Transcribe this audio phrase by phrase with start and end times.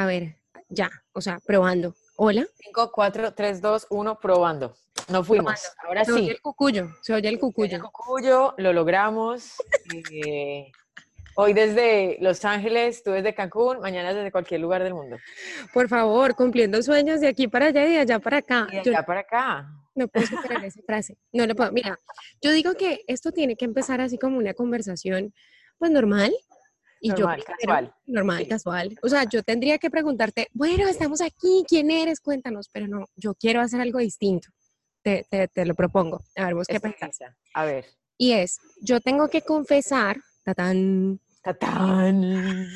[0.00, 0.34] A ver,
[0.70, 1.94] ya, o sea, probando.
[2.16, 2.46] Hola.
[2.64, 4.74] 5, 4, 3, 2, 1, probando.
[5.10, 5.60] No fuimos.
[5.86, 6.18] Ahora se sí.
[6.20, 7.76] Oye el cucuyo, se oye el cucuyo.
[7.76, 9.56] El cucuyo, lo logramos.
[10.10, 10.72] eh,
[11.34, 15.18] hoy desde Los Ángeles, tú desde Cancún, mañana desde cualquier lugar del mundo.
[15.74, 18.68] Por favor, cumpliendo sueños de aquí para allá y de allá para acá.
[18.70, 19.68] Y de allá para acá.
[19.94, 21.18] No puedo superar esa frase.
[21.30, 21.72] No lo puedo.
[21.72, 21.98] Mira,
[22.40, 25.34] yo digo que esto tiene que empezar así como una conversación,
[25.78, 26.32] pues normal.
[27.02, 27.94] Y normal, yo casual.
[28.06, 28.48] Normal, Sí.
[28.48, 28.98] casual.
[29.02, 32.20] O sea, yo tendría que preguntarte, bueno, estamos aquí, ¿quién eres?
[32.20, 34.48] Cuéntanos, pero no, yo quiero hacer algo distinto.
[35.02, 36.20] Te, te, te lo propongo.
[36.36, 37.18] A ver, vos qué pensás.
[37.54, 37.86] A ver.
[38.18, 42.68] Y es, yo tengo que confesar, tatán, Tatán.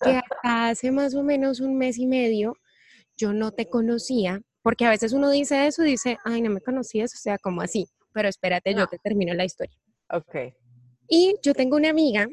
[0.00, 2.56] que hasta hace más o menos un mes y medio
[3.16, 6.60] yo no te conocía, porque a veces uno dice eso y dice, ay, no me
[6.60, 9.78] conocías, o sea, como así, pero espérate, yo te termino la historia.
[10.10, 10.34] Ok.
[11.08, 12.26] Y yo tengo una amiga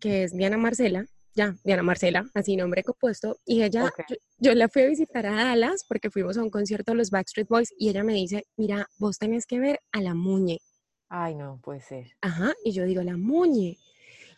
[0.00, 4.68] que es Diana Marcela, ya, Diana Marcela, así nombre compuesto, y ella, yo, yo la
[4.68, 7.88] fui a visitar a Dallas porque fuimos a un concierto de los Backstreet Boys y
[7.88, 10.58] ella me dice, mira, vos tenés que ver a la Muñe.
[11.08, 12.12] Ay, no, puede ser.
[12.20, 13.78] Ajá, y yo digo, la Muñe.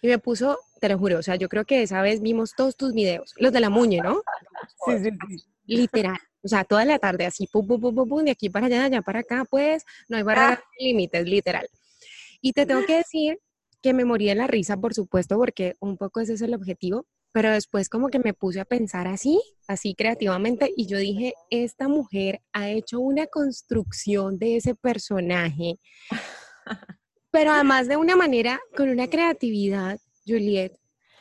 [0.03, 2.77] Y me puso, te lo juro, o sea, yo creo que esa vez vimos todos
[2.77, 4.23] tus videos, los de la Muñe, ¿no?
[4.87, 5.45] Sí, sí, sí.
[5.67, 6.19] Literal.
[6.43, 8.81] O sea, toda la tarde así, pum, pum, pum, pum, pum, de aquí para allá,
[8.81, 11.69] de allá para acá, pues, no hay barreras ni límites, literal.
[12.41, 13.39] Y te tengo que decir
[13.87, 17.07] que me morí de la risa, por supuesto, porque un poco ese es el objetivo,
[17.31, 21.87] pero después como que me puse a pensar así, así creativamente, y yo dije, esta
[21.87, 25.79] mujer ha hecho una construcción de ese personaje,
[27.31, 30.73] pero además de una manera, con una creatividad, Juliet,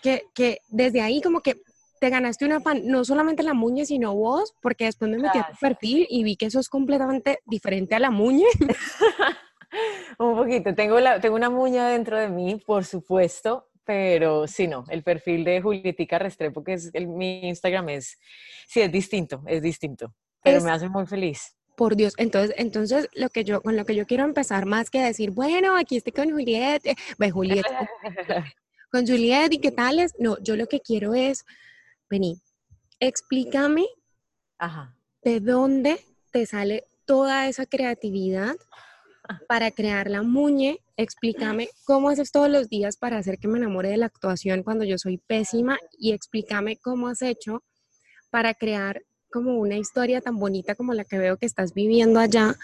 [0.01, 1.61] que, que desde ahí como que
[1.99, 5.43] te ganaste una fan, no solamente la muñe, sino vos, porque después me metí a
[5.43, 5.59] tu Gracias.
[5.59, 8.47] perfil y vi que eso es completamente diferente a la muñe.
[10.19, 10.73] Un poquito.
[10.73, 14.85] Tengo, la, tengo una muña dentro de mí, por supuesto, pero sí, no.
[14.89, 18.19] El perfil de Julietica Restrepo, que es el, mi Instagram, es,
[18.67, 20.13] sí, es distinto, es distinto.
[20.43, 21.55] Pero Es- me hace muy feliz.
[21.75, 25.01] Por Dios, entonces, entonces lo que yo, con lo que yo quiero empezar más que
[25.01, 27.65] decir, bueno, aquí estoy con Juliet, eh, ve Juliet,
[28.93, 31.43] con, Juliet y qué tales, no, yo lo que quiero es,
[32.09, 32.39] vení,
[33.01, 33.87] explícame
[34.57, 34.95] Ajá.
[35.21, 35.99] de dónde
[36.31, 38.55] te sale toda esa creatividad
[39.47, 40.79] para crear la muñe.
[40.97, 44.85] Explícame cómo haces todos los días para hacer que me enamore de la actuación cuando
[44.85, 47.63] yo soy pésima y explícame cómo has hecho
[48.29, 52.55] para crear como una historia tan bonita como la que veo que estás viviendo allá.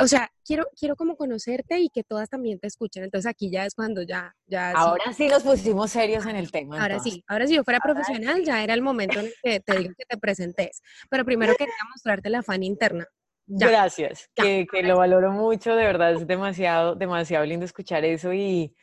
[0.00, 3.04] O sea, quiero, quiero como conocerte y que todas también te escuchen.
[3.04, 4.76] Entonces aquí ya es cuando ya, ya sí.
[4.76, 6.80] Ahora sí nos pusimos serios en el tema.
[6.80, 7.14] Ahora entonces.
[7.14, 9.78] sí, ahora si yo fuera Ahora profesional, ya era el momento en el que te
[9.78, 10.82] digo que te presentes.
[11.10, 13.06] Pero primero quería mostrarte la fan interna.
[13.50, 13.68] Ya.
[13.68, 14.44] Gracias, Ya.
[14.44, 18.74] que, que lo valoro mucho, de verdad es demasiado, demasiado lindo escuchar eso y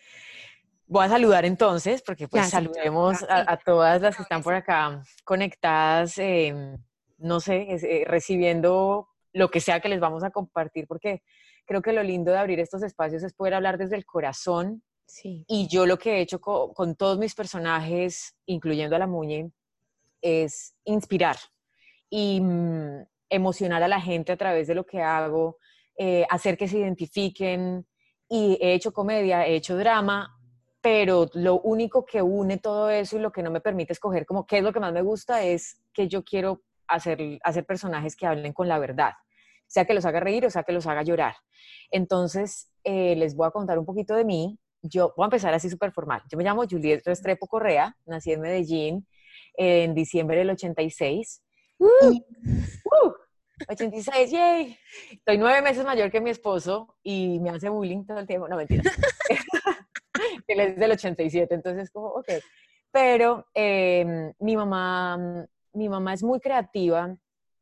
[0.87, 5.03] voy a saludar entonces, porque pues Ya, saludemos a, todas las que están por acá
[5.23, 6.77] conectadas, em,
[7.17, 11.21] no sé, eh, recibiendo lo que sea que les vamos a compartir, porque
[11.65, 15.45] creo que lo lindo de abrir estos espacios es poder hablar desde el corazón Sí.
[15.47, 19.51] y yo lo que he hecho co- con, todos mis personajes, incluyendo a la Muñe,
[20.21, 21.35] es inspirar
[22.09, 25.57] y mm, emocionar a la gente a través de lo que hago,
[25.97, 27.85] eh, hacer que se identifiquen.
[28.27, 30.35] Y he hecho comedia, he hecho drama,
[30.81, 34.45] pero lo único que une todo eso y lo que no me permite escoger como
[34.45, 38.27] qué es lo que más me gusta es que yo quiero hacer, hacer personajes que
[38.27, 39.13] hablen con la verdad,
[39.67, 41.35] sea que los haga reír o sea que los haga llorar.
[41.91, 44.59] Entonces, eh, les voy a contar un poquito de mí.
[44.81, 46.21] Yo voy a empezar así súper formal.
[46.29, 49.07] Yo me llamo Juliet Restrepo Correa, nací en Medellín
[49.57, 51.41] en diciembre del 86.
[51.79, 52.25] Y,
[52.85, 53.13] ¡uh!
[53.67, 54.77] 86, yay.
[55.11, 58.47] Estoy nueve meses mayor que mi esposo y me hace bullying todo el tiempo.
[58.47, 58.83] No, mentira.
[60.47, 62.29] Él es del 87, entonces como, ok.
[62.91, 67.15] Pero eh, mi mamá, mi mamá es muy creativa,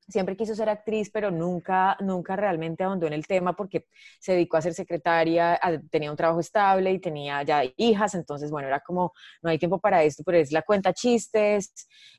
[0.08, 3.88] siempre quiso ser actriz, pero nunca, nunca realmente ahondó en el tema porque
[4.20, 8.52] se dedicó a ser secretaria, a- tenía un trabajo estable y tenía ya hijas, entonces,
[8.52, 11.74] bueno, era como, no hay tiempo para esto, pero es la cuenta chistes.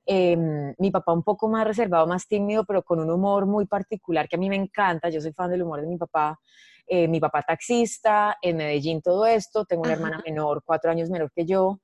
[0.07, 0.37] Eh,
[0.79, 4.37] mi papá un poco más reservado, más tímido, pero con un humor muy particular que
[4.37, 6.39] a mí me encanta, yo soy fan del humor de mi papá.
[6.87, 10.03] Eh, mi papá taxista, en Medellín todo esto, tengo una Ajá.
[10.05, 11.81] hermana menor, cuatro años menor que yo.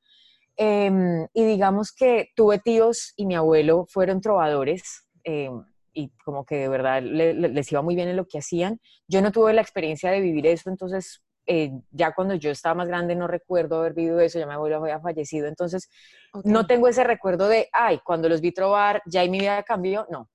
[0.56, 6.56] Em, y digamos que tuve tíos y mi abuelo fueron trovadores em, y como que
[6.56, 8.80] de verdad le- le- les iba muy bien en lo que hacían.
[9.08, 12.88] Yo no tuve la experiencia de vivir eso, entonces eh, ya cuando yo estaba más
[12.88, 15.88] grande no recuerdo haber vivido eso, ya mi abuelo había fallecido, entonces
[16.32, 16.50] ok.
[16.50, 20.06] no tengo ese recuerdo de, ay, cuando los vi trobar, ya y mi vida cambió,
[20.10, 20.28] no.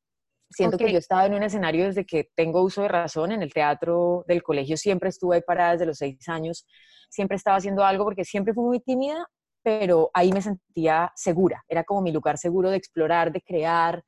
[0.50, 0.82] Siento Ok.
[0.82, 4.24] que yo estaba en un escenario desde que tengo uso de razón, en el teatro
[4.28, 6.66] del colegio siempre estuve ahí parada desde los seis años,
[7.10, 9.28] siempre estaba haciendo algo porque siempre fui muy tímida
[9.64, 14.04] pero ahí me sentía segura, era como mi lugar seguro de explorar, de crear.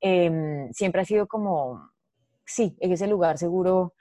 [0.00, 1.90] Em, siempre ha sido como,
[2.44, 3.94] sí, en ese lugar seguro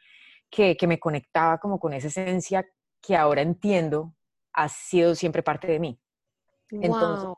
[0.49, 2.65] que, que me conectaba como con esa esencia
[3.01, 4.13] que ahora entiendo
[4.53, 5.99] ha sido siempre parte de mí.
[6.69, 7.29] Entonces,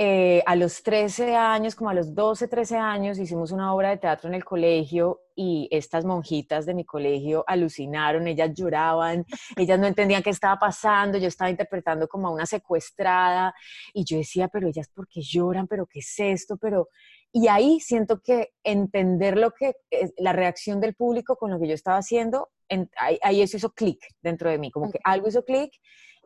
[0.00, 3.96] eh, a los 13 años, como a los 12, 13 años, hicimos una obra de
[3.96, 9.26] teatro en el colegio y estas monjitas de mi colegio alucinaron, ellas lloraban,
[9.56, 13.52] ellas no entendían qué estaba pasando, yo estaba interpretando como a una secuestrada
[13.92, 15.66] y yo decía, pero ellas, ¿por qué lloran?
[15.66, 16.56] ¿Pero qué es esto?
[16.56, 16.88] Pero...
[17.32, 19.74] Y ahí siento que entender lo que,
[20.16, 22.50] la reacción del público con lo que yo estaba haciendo,
[22.96, 25.72] ahí, ahí, eso hizo clic dentro de mí, como que algo hizo clic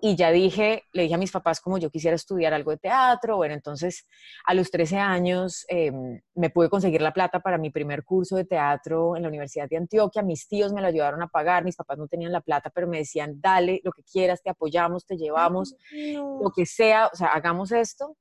[0.05, 3.37] y ya dije, le dije a mis papás como yo quisiera estudiar algo de teatro,
[3.37, 4.09] bueno, entonces
[4.45, 8.45] a los 13 años em, me pude conseguir la plata para mi primer curso de
[8.45, 11.99] teatro en la Universidad de Antioquia, mis tíos me lo ayudaron a pagar, mis papás
[11.99, 15.77] no tenían la plata, pero me decían, dale lo que quieras, te apoyamos, te llevamos,
[15.93, 18.17] lo que sea, o sea, hagamos esto.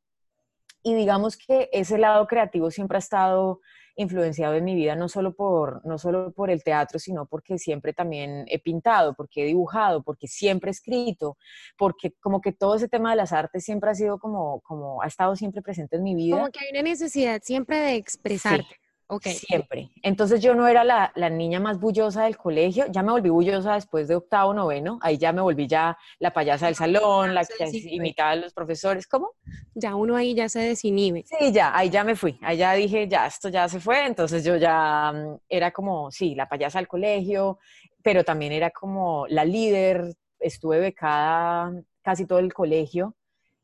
[0.84, 3.62] Y digamos que ese lado creativo siempre ha estado
[3.96, 7.94] influenciado en mi vida no solo por, no solo por el teatro, sino porque siempre
[7.94, 11.38] también he pintado, porque he dibujado, porque siempre he escrito,
[11.78, 15.08] porque como que todo ese tema de las artes siempre ha sido como, como ha
[15.08, 16.38] estado siempre presente en mi vida.
[16.38, 18.78] Como que hay una necesidad siempre de expresarte.
[19.20, 19.92] Siempre.
[20.04, 23.74] Entonces yo no era la, la, niña más bullosa del colegio, ya me volví bullosa
[23.74, 27.70] después de octavo, noveno, ahí ya me volví ya la payasa del salón, la que
[27.74, 29.32] imitaba a los profesores, ¿cómo?
[29.74, 31.26] Ya uno ahí ya se desinhibe.
[31.26, 34.46] Sí, ya, ahí ya me fui, ahí ya dije, ya, esto ya se fue, entonces
[34.46, 37.60] yo ya mm, era como, sí, la payasa del colegio,
[38.02, 41.72] pero también era como la líder, estuve becada
[42.02, 43.16] casi todo el colegio.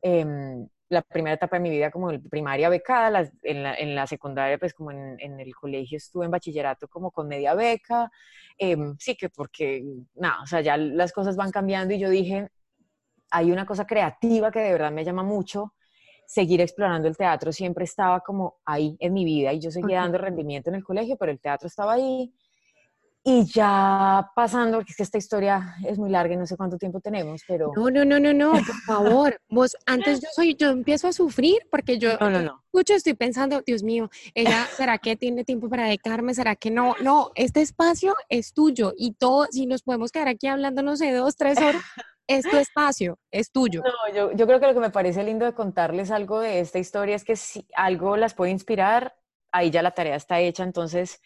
[0.01, 0.25] Eh,
[0.89, 4.73] la primera etapa de mi vida como primaria becada, en, la, en, la, secundaria pues
[4.73, 8.09] como en, en, el colegio estuve en bachillerato como con media beca,
[8.57, 9.83] em, sí que porque,
[10.15, 12.49] nada, o sea, ya las cosas van cambiando y yo dije,
[13.31, 15.73] hay una cosa creativa que de verdad me llama mucho,
[16.25, 20.17] seguir explorando el teatro siempre estaba como ahí en mi vida y yo seguía dando
[20.17, 22.33] rendimiento en el colegio, pero el teatro estaba ahí
[23.29, 26.77] y ya pasando, porque es que esta historia es muy larga y no sé cuánto
[26.77, 27.73] tiempo tenemos, pero...
[27.75, 29.41] No, no, no, no, no, por favor.
[29.49, 32.63] Vos, antes yo soy, yo empiezo a sufrir porque yo no, no, no.
[32.67, 36.33] escucho, estoy pensando, Dios mío, ella, ¿será que tiene tiempo para dedicarme?
[36.33, 36.95] ¿Será que no?
[37.01, 41.11] No, este espacio es tuyo y todo, si nos podemos quedar aquí hablando, no sé,
[41.11, 41.83] dos, tres horas,
[42.27, 43.83] es tu espacio, es tuyo.
[43.83, 46.79] No, yo, yo creo que lo que me parece lindo de contarles algo de esta
[46.79, 49.17] historia es que si algo las puede inspirar,
[49.51, 51.19] ahí ya la tarea está hecha, entonces...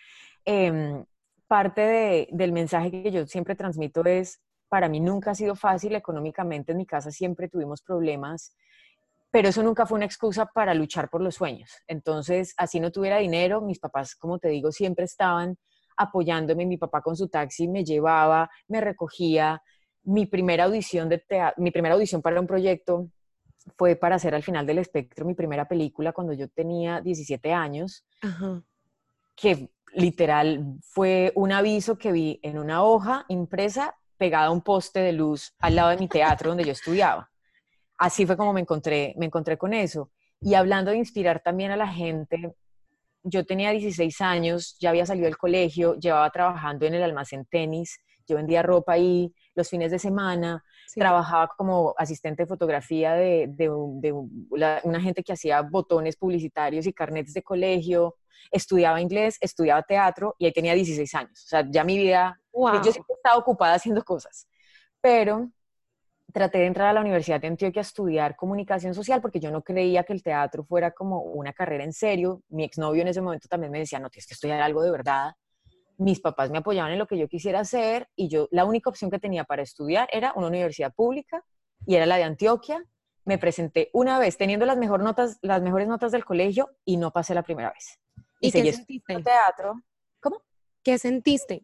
[0.46, 1.04] Eh,
[1.52, 4.40] parte del mensaje que yo siempre transmito es,
[4.70, 8.56] para mí nunca ha sido fácil económicamente, en mi casa siempre tuvimos problemas,
[9.32, 11.70] pero eso nunca fue una excusa para luchar por los sueños.
[11.88, 15.58] Entonces, así no tuviera dinero, mis papás, como te digo, siempre estaban
[15.98, 19.62] apoyándome, mi papá con su taxi me llevaba, me recogía.
[20.04, 21.22] Mi primera audición, de
[21.58, 23.10] mi primera audición para un proyecto
[23.78, 28.06] fue para hacer al final del espectro mi primera película cuando yo tenía 17 años,
[29.36, 35.00] que literal fue un aviso que vi en una hoja impresa pegada a un poste
[35.00, 37.30] de luz al lado de mi teatro donde yo estudiaba.
[37.98, 40.12] Así fue como me encontré, me encontré con eso.
[40.40, 42.56] Y hablando de inspirar también a la gente,
[43.24, 48.00] yo tenía 16 años, ya había salido del colegio, llevaba trabajando en el almacén tenis,
[48.32, 50.64] yo vendía ropa ahí los fines de semana,
[50.96, 54.14] trabajaba como asistente de fotografía de, de,
[54.50, 58.16] una gente que hacía botones publicitarios y carnetes de colegio,
[58.52, 61.44] estudiaba inglés, estudiaba teatro y ahí tenía 16 años.
[61.46, 64.48] O sea, ya mi vida, yo siempre estaba ocupada haciendo cosas,
[65.02, 65.52] pero
[66.32, 69.64] traté de entrar a la Universidad de Antioquia a estudiar comunicación social porque yo no
[69.64, 72.42] creía que el teatro fuera como una carrera en serio.
[72.50, 75.34] Mi exnovio en ese momento también me decía, no, tienes que estudiar algo de verdad.
[76.02, 79.12] Mis papás me apoyaban en lo que yo quisiera hacer y yo la única opción
[79.12, 81.46] que tenía para estudiar era una universidad pública
[81.86, 82.84] y era la de Antioquia.
[83.24, 87.12] Me presenté una vez teniendo las, mejor notas, las mejores notas del colegio y no
[87.12, 88.00] pasé la primera vez.
[88.40, 89.22] ¿Y, qué sentiste?
[89.22, 89.80] teatro.
[90.20, 90.42] ¿Cómo?
[90.82, 91.62] ¿Qué sentiste?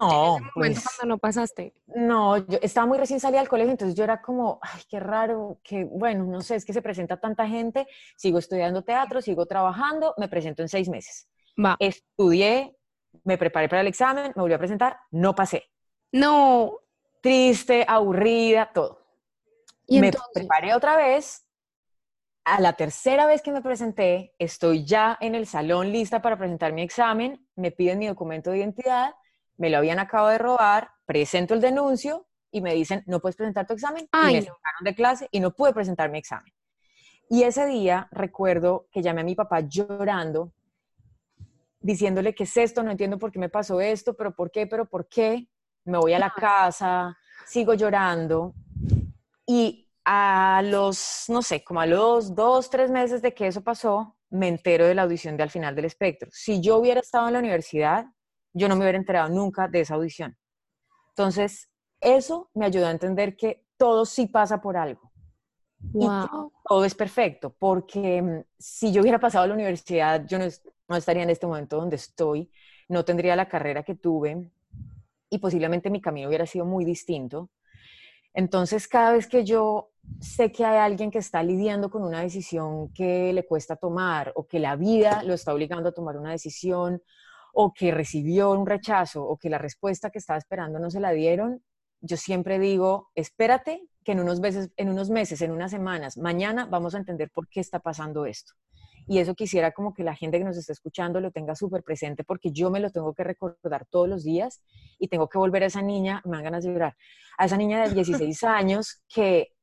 [0.00, 1.74] No, pues, cuando no pasaste.
[1.86, 5.58] No, yo estaba muy recién salida del colegio, entonces yo era como, ay, qué raro,
[5.64, 10.14] que bueno, no sé, es que se presenta tanta gente, sigo estudiando teatro, sigo trabajando,
[10.16, 11.28] me presento en seis meses.
[11.62, 11.76] Va.
[11.80, 12.76] Estudié,
[13.24, 15.64] me preparé para el examen, me volví a presentar, no pasé.
[16.12, 16.78] No.
[17.20, 19.00] Triste, aburrida, todo.
[19.86, 21.44] ¿Y me preparé otra vez,
[22.44, 26.72] a la tercera vez que me presenté, estoy ya en el salón lista para presentar
[26.72, 29.14] mi examen, me piden mi documento de identidad,
[29.56, 33.66] me lo habían acabado de robar, presento el denuncio y me dicen, no puedes presentar
[33.66, 34.08] tu examen.
[34.12, 36.52] y me sacaron de clase y no pude presentar mi examen.
[37.30, 40.52] Y ese día recuerdo que llamé a mi papá llorando,
[41.84, 42.82] diciéndole, ¿qué es esto?
[42.82, 44.66] No entiendo por qué me pasó esto, pero ¿por qué?
[44.66, 45.46] ¿Pero por qué?
[45.84, 47.14] Me voy a la casa,
[47.46, 48.54] sigo llorando.
[49.46, 54.16] Y a los, no sé, como a los dos, tres meses de que eso pasó,
[54.30, 56.30] me entero de la audición de Al final del espectro.
[56.32, 58.06] Si yo hubiera estado en la universidad,
[58.54, 60.38] yo no me hubiera enterado nunca de esa audición.
[61.10, 61.68] Entonces,
[62.00, 65.12] eso me ayudó a entender que todo sí pasa por algo.
[65.92, 66.50] Wow.
[66.66, 70.46] todo es perfecto, porque mm, si yo hubiera pasado a la universidad, yo no,
[70.88, 72.50] no estaría en este momento donde estoy,
[72.88, 74.50] no tendría la carrera que tuve
[75.30, 77.50] y posiblemente mi camino hubiera sido muy distinto.
[78.34, 82.92] Entonces, cada vez que yo sé que hay alguien que está lidiando con una decisión
[82.92, 87.00] que le cuesta tomar o que la vida lo está obligando a tomar una decisión
[87.52, 91.12] o que recibió un rechazo o que la respuesta que estaba esperando no se la
[91.12, 91.62] dieron,
[92.00, 96.66] yo siempre digo, espérate que en unos meses, en unos meses, en unas semanas, mañana
[96.66, 98.52] vamos a entender por qué está pasando esto.
[99.06, 102.24] Y eso quisiera como que la gente que nos está escuchando lo tenga súper presente
[102.24, 104.62] porque yo me lo tengo que recordar todos los días
[104.98, 106.96] y tengo que volver a esa niña, me dan ganas de llorar,
[107.36, 109.54] a esa niña de 16 años que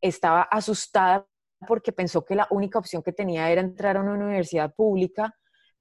[0.00, 1.26] estaba asustada
[1.66, 5.34] porque pensó que la única opción que tenía era entrar a una universidad pública,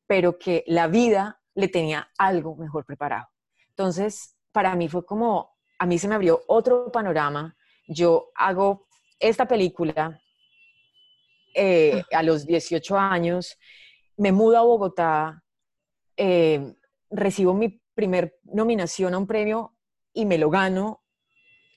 [0.07, 3.27] pero que la vida le tenía algo mejor preparado.
[3.69, 7.55] Entonces, para mí fue como, a mí se me abrió otro panorama.
[7.88, 8.88] Yo hago
[9.19, 10.19] esta película
[11.53, 13.57] eh, a los 18 años,
[14.17, 15.43] me mudo a Bogotá,
[16.17, 16.75] eh,
[17.10, 19.75] recibo mi primer nominación a un premio
[20.13, 21.03] y me lo gano.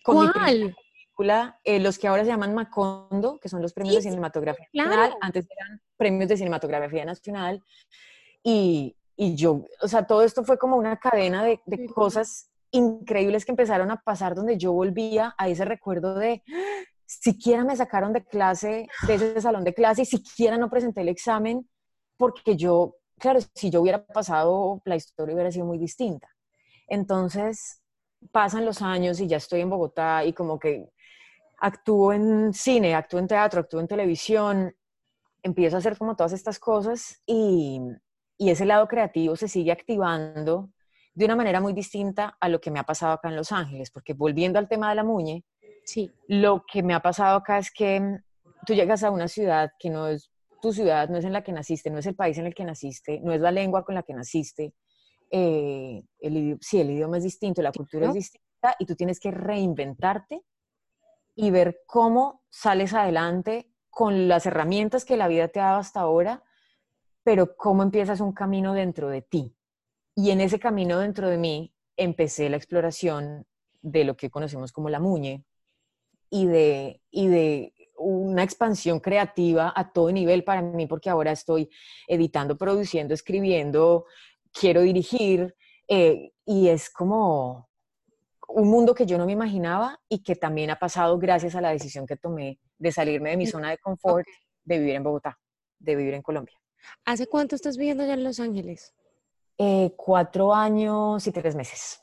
[0.03, 0.77] Con ¿Cuál?
[1.17, 5.15] película, eh, los que ahora se llaman Macondo, que son los premios de cinematografía nacional,
[5.21, 7.63] antes eran premios de cinematografía nacional.
[8.43, 13.45] Y, y, yo, o sea, todo esto fue como una cadena de, de cosas increíbles
[13.45, 16.43] que empezaron a pasar donde yo volvía a ese recuerdo de
[17.07, 21.09] siquiera me sacaron de clase, de ese salón de clase, y siquiera no presenté el
[21.09, 21.69] examen,
[22.17, 26.29] porque yo, claro, si yo hubiera pasado, la historia hubiera sido muy distinta.
[26.89, 27.81] Entonces,
[28.33, 30.91] pasan los años y ya estoy en Bogotá y como que
[31.59, 34.75] actúo en cine, actúo en teatro, actúo en televisión,
[35.43, 37.81] empiezo a hacer como todas estas cosas y,
[38.37, 40.71] y ese lado creativo se sigue activando
[41.15, 43.91] de una manera muy distinta a lo que me ha pasado acá en Los Ángeles,
[43.91, 45.45] porque volviendo al tema de la muñe,
[45.87, 46.11] sí.
[46.29, 48.23] lo que me ha pasado acá es que mm,
[48.67, 51.53] tú llegas a una ciudad que no es tu ciudad, no es en la que
[51.53, 54.03] naciste, no es el país en el que naciste, no es la lengua con la
[54.03, 54.75] que naciste,
[55.31, 59.31] eh, el, sí, el idioma es distinto, la cultura es distinta y tú tienes que
[59.31, 60.43] reinventarte
[61.35, 66.01] y ver cómo sales adelante con las herramientas que la vida te ha dado hasta
[66.01, 66.43] ahora,
[67.23, 69.57] pero cómo empiezas un camino dentro de ti.
[70.15, 73.47] Y en ese camino dentro de mí empecé la exploración
[73.83, 75.45] de lo que conocemos como la muñe
[76.31, 81.71] y de, y de una expansión creativa a todo nivel para mí, porque ahora estoy
[82.07, 84.07] editando, produciendo, escribiendo,
[84.53, 85.55] quiero dirigir,
[85.89, 87.69] eh, y es como
[88.49, 91.71] un mundo que yo no me imaginaba y que también ha pasado gracias a la
[91.71, 94.27] decisión que tomé de salirme de mi mm, zona de confort,
[94.65, 95.39] de vivir en Bogotá,
[95.79, 96.57] de vivir en Colombia.
[97.05, 98.95] ¿Hace cuánto estás viviendo ya en Los Ángeles?
[99.59, 102.01] Eh, cuatro años y tres meses.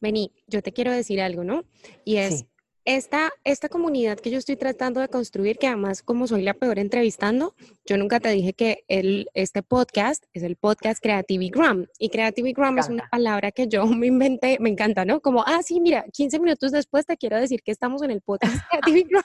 [0.00, 1.64] Vení, yo te quiero decir algo, ¿no?
[2.04, 2.46] Y es,
[2.84, 6.78] esta, esta comunidad que yo estoy tratando de construir, que además como soy la peor
[6.78, 7.54] entrevistando,
[7.86, 11.86] yo nunca te dije que el, este podcast es el podcast Creativigram.
[11.98, 15.20] Y Creativigram es una palabra que yo me inventé, me encanta, ¿no?
[15.20, 18.54] Como, ah, sí, mira, 15 minutos después te quiero decir que estamos en el podcast
[18.70, 19.24] Creativigram.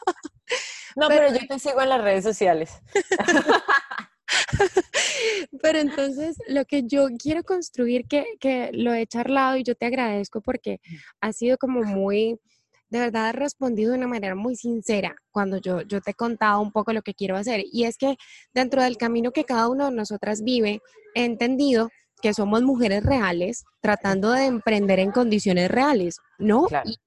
[0.96, 2.72] no, pero, pero yo te sigo en las redes sociales.
[5.62, 9.86] Pero entonces lo que yo quiero construir, que, que lo he charlado y yo te
[9.86, 10.80] agradezco porque
[11.22, 12.40] ha sido como muy,
[12.90, 16.72] de verdad, respondido de una manera muy sincera cuando yo, yo te he contado un
[16.72, 17.64] poco lo que quiero hacer.
[17.72, 18.16] Y es que
[18.54, 20.82] dentro del camino que cada uno de nosotras vive,
[21.14, 21.90] he entendido
[22.22, 26.68] que somos mujeres reales tratando de emprender en condiciones reales, ¿no?
[26.86, 26.98] y,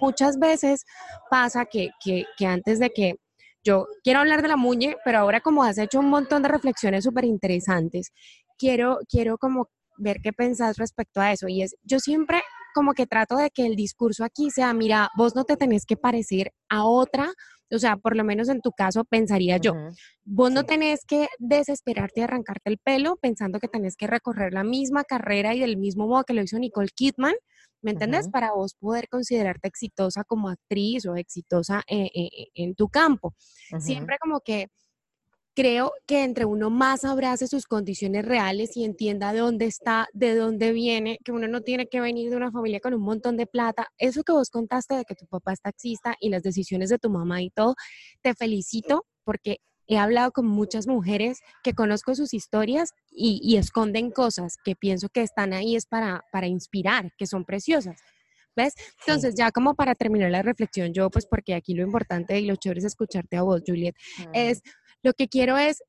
[0.00, 0.84] muchas veces
[1.28, 3.16] pasa que, que, que antes de que
[3.64, 7.02] yo quiero hablar de la muñe, pero ahora como has hecho un montón de reflexiones
[7.02, 8.12] súper interesantes,
[8.58, 9.68] quiero, quiero como
[9.98, 11.48] ver qué pensás respecto a eso.
[11.48, 12.42] Y es, yo siempre
[12.76, 15.96] como que trato de que el discurso aquí sea, mira, vos no te tenés que
[15.96, 17.32] parecer a otra,
[17.72, 19.72] o sea, por lo menos en tu caso pensaría yo,
[20.26, 24.62] vos no tenés que desesperarte y arrancarte el pelo pensando que tenés que recorrer la
[24.62, 27.34] misma carrera y del mismo modo que lo hizo Nicole Kidman,
[27.80, 28.28] ¿me entendés?
[28.28, 33.34] Para vos poder considerarte exitosa como actriz o exitosa eh, eh, eh, en tu campo.
[33.78, 34.68] Siempre como que
[35.56, 40.34] creo que entre uno más abrace sus condiciones reales y entienda de dónde está, de
[40.34, 43.46] dónde viene, que uno no tiene que venir de una familia con un montón de
[43.46, 43.88] plata.
[43.96, 47.08] Eso que vos contaste de que tu papá es taxista y las decisiones de tu
[47.08, 47.74] mamá y todo,
[48.20, 54.56] te felicito porque he hablado con muchas mujeres que conozco sus historias y, esconden cosas
[54.62, 57.98] que pienso que están ahí es para, para inspirar, que son preciosas.
[58.54, 58.74] ¿Ves?
[59.06, 62.56] Entonces, ya como para terminar la reflexión, yo, pues porque aquí lo importante y lo
[62.56, 63.94] chévere es escucharte a vos, Juliet,
[64.32, 64.62] es
[65.06, 65.84] lo que quiero es,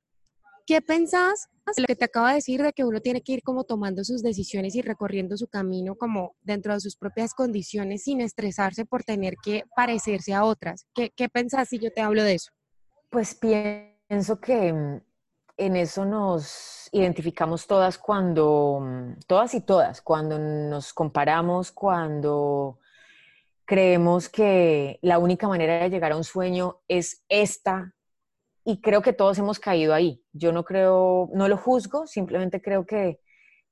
[0.67, 3.63] ¿qué pensás lo que te acabo de decir de que uno tiene que ir como
[3.63, 8.85] tomando sus decisiones y recorriendo su camino como dentro de sus propias condiciones sin estresarse
[8.85, 10.85] por tener que parecerse a otras.
[10.93, 12.51] ¿Qué, qué pensás si yo te hablo de eso?
[13.09, 15.01] Pues pienso que mm,
[15.57, 22.79] en eso nos identificamos todas cuando, mm, todas y todas, cuando nos comparamos, cuando
[23.65, 27.96] creemos que la única manera de llegar a un sueño es esta
[28.69, 30.21] y creo que todos hemos caído ahí.
[30.33, 33.21] Yo no creo, no lo juzgo, simplemente creo que,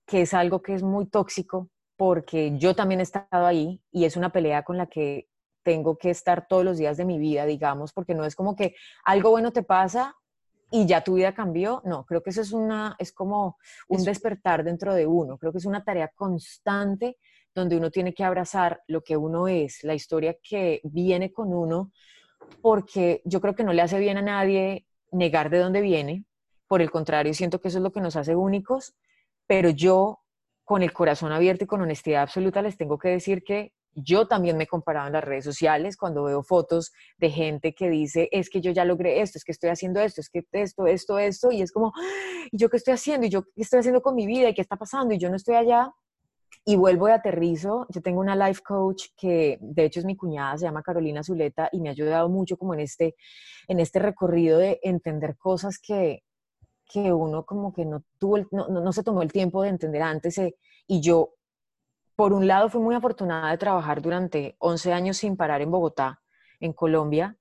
[0.06, 4.16] que es algo que es muy tóxico porque yo también he estado ahí y es
[4.16, 5.28] una pelea con la que
[5.64, 8.74] tengo que estar todos los días de mi vida, digamos, porque no es como que
[9.04, 10.16] algo bueno te pasa
[10.72, 11.82] y ya tu vida cambió.
[11.84, 13.58] No, creo que eso es una es como
[13.90, 15.38] un despertar dentro de uno.
[15.38, 17.18] Creo que es una tarea constante
[17.54, 21.92] donde uno tiene que abrazar lo que uno es, la historia que viene con uno,
[22.62, 26.26] porque yo creo que no le hace bien a nadie negar de dónde viene,
[26.68, 28.96] por el contrario, siento que eso es lo que nos hace únicos,
[29.48, 30.20] pero yo
[30.64, 34.58] con el corazón abierto y con honestidad absoluta les tengo que decir que yo también
[34.58, 38.50] me he comparado en las redes sociales cuando veo fotos de gente que dice, es
[38.50, 41.52] que yo ya logré esto, es que estoy haciendo esto, es que esto, esto, esto,
[41.52, 41.94] y es como,
[42.52, 43.26] ¿y yo qué estoy haciendo?
[43.28, 44.50] ¿Y yo qué estoy haciendo con mi vida?
[44.50, 45.14] ¿Y qué está pasando?
[45.14, 45.94] Y yo no estoy allá
[46.64, 47.86] y vuelvo y aterrizo.
[47.90, 51.70] Yo tengo una life coach que de hecho es mi cuñada, se llama Carolina Zuleta
[51.72, 53.16] y me ha ayudado mucho como en este,
[53.68, 56.24] en este recorrido de entender cosas que,
[56.86, 60.38] que uno como que no, tuvo no, no, se tomó el tiempo de entender antes.
[60.38, 60.56] Eh,
[60.88, 61.34] y yo,
[62.16, 66.22] por un lado, fui muy afortunada de trabajar durante 11 años sin parar en Bogotá,
[66.60, 67.38] en Colombia,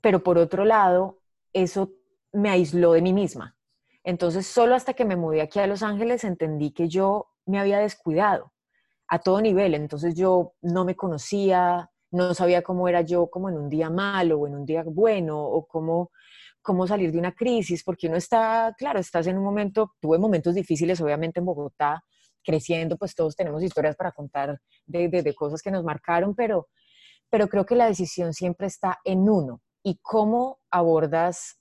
[0.00, 1.20] pero por otro lado,
[1.52, 1.92] eso
[2.32, 3.56] me aisló de mí misma.
[4.04, 7.78] Entonces, solo hasta que me mudé aquí a Los Ángeles entendí que yo me había
[7.78, 8.52] descuidado
[9.08, 9.74] a todo nivel.
[9.74, 14.40] Entonces yo no me conocía, no sabía cómo era yo como en un día malo
[14.40, 16.10] o en un día bueno o cómo,
[16.62, 20.54] cómo salir de una crisis, porque uno está, claro, estás en un momento, tuve momentos
[20.54, 22.02] difíciles obviamente en Bogotá,
[22.44, 26.68] creciendo, pues todos tenemos historias para contar de, de, cosas que nos marcaron, pero,
[27.28, 31.58] pero creo que la decisión siempre está en uno y cómo abordas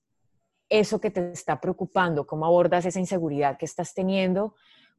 [0.69, 4.55] eso que te está preocupando, cómo abordas esa inseguridad que estás teniendo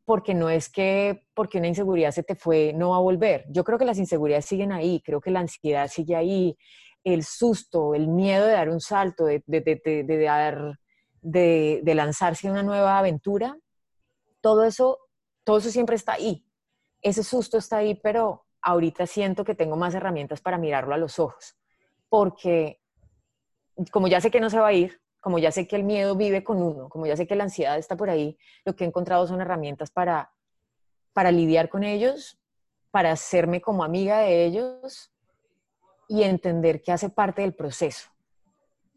[0.07, 3.45] porque no es que porque una inseguridad se te fue, no va a volver.
[3.51, 6.57] Yo creo que las inseguridades siguen ahí, creo que la ansiedad sigue ahí,
[7.03, 10.79] el susto, el miedo de dar un salto, de, de, dar,
[11.21, 13.59] de, lanzarse a una nueva aventura,
[14.41, 15.01] todo eso,
[15.45, 16.47] todo eso siempre está ahí.
[17.03, 21.19] Ese susto está ahí, pero ahorita siento que tengo más herramientas para mirarlo a los
[21.19, 21.57] ojos,
[22.09, 22.81] porque
[23.91, 26.15] como ya sé que no se va a ir, como ya sé que el miedo
[26.15, 28.87] vive con uno, como ya sé que la ansiedad está por ahí, lo que he
[28.87, 30.33] encontrado son herramientas para,
[31.13, 32.39] para lidiar con ellos,
[32.91, 35.13] para hacerme como amiga de ellos
[36.09, 38.11] y entender que hace parte del proceso.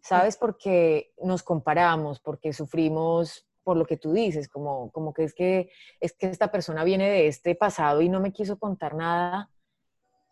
[0.01, 0.37] ¿Sabes?
[0.37, 5.69] Porque nos comparamos, porque sufrimos por lo que tú dices, como, como que es que
[5.99, 9.51] es que esta persona viene de este pasado y no me quiso contar nada.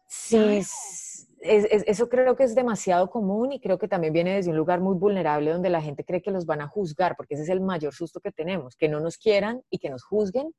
[0.07, 0.61] Sí,
[1.47, 4.95] eso creo que es demasiado común y creo que también viene desde un lugar muy
[4.95, 7.93] vulnerable donde la gente cree que los van a juzgar, porque ese es el mayor
[7.93, 10.53] susto que tenemos, que no nos quieran y que nos juzguen.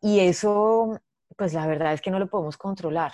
[0.00, 0.98] Y eso,
[1.36, 3.12] pues la verdad es que no lo podemos controlar,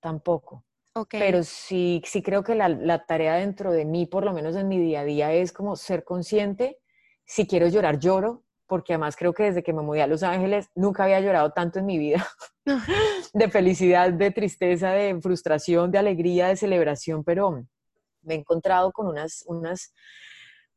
[0.00, 0.64] tampoco.
[1.10, 4.68] Pero sí, sí creo que la, la tarea dentro de mí, por lo menos en
[4.68, 6.78] mi día a día, es como ser consciente.
[7.24, 8.43] Si quiero llorar, lloro
[8.74, 11.78] porque además creo que desde que me mudé a Los Ángeles nunca había llorado tanto
[11.78, 12.26] en mi vida,
[13.32, 17.64] de felicidad, de tristeza, de frustración, de alegría, de celebración, pero
[18.22, 19.94] me he encontrado con unas, unas,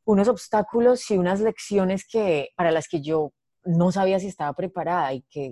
[0.05, 3.31] unos obstáculos y unas lecciones que, para las que yo
[3.65, 5.51] no sabía si estaba preparada y que